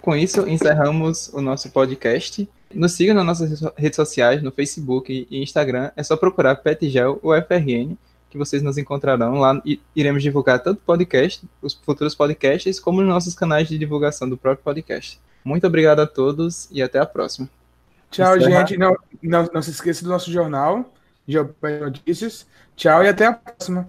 [0.00, 2.48] Com isso, encerramos o nosso podcast.
[2.74, 5.92] Nos siga nas nossas redes sociais, no Facebook e Instagram.
[5.94, 7.96] É só procurar Petgel FRN,
[8.32, 9.60] que vocês nos encontrarão lá.
[9.64, 14.28] E iremos divulgar tanto o podcast, os futuros podcasts, como os nossos canais de divulgação
[14.28, 15.20] do próprio podcast.
[15.44, 17.48] Muito obrigado a todos e até a próxima.
[18.10, 18.76] Tchau, gente.
[18.76, 20.92] Não, não, não se esqueça do nosso jornal,
[21.28, 22.46] Geopé Notícias.
[22.74, 23.88] Tchau e até a próxima.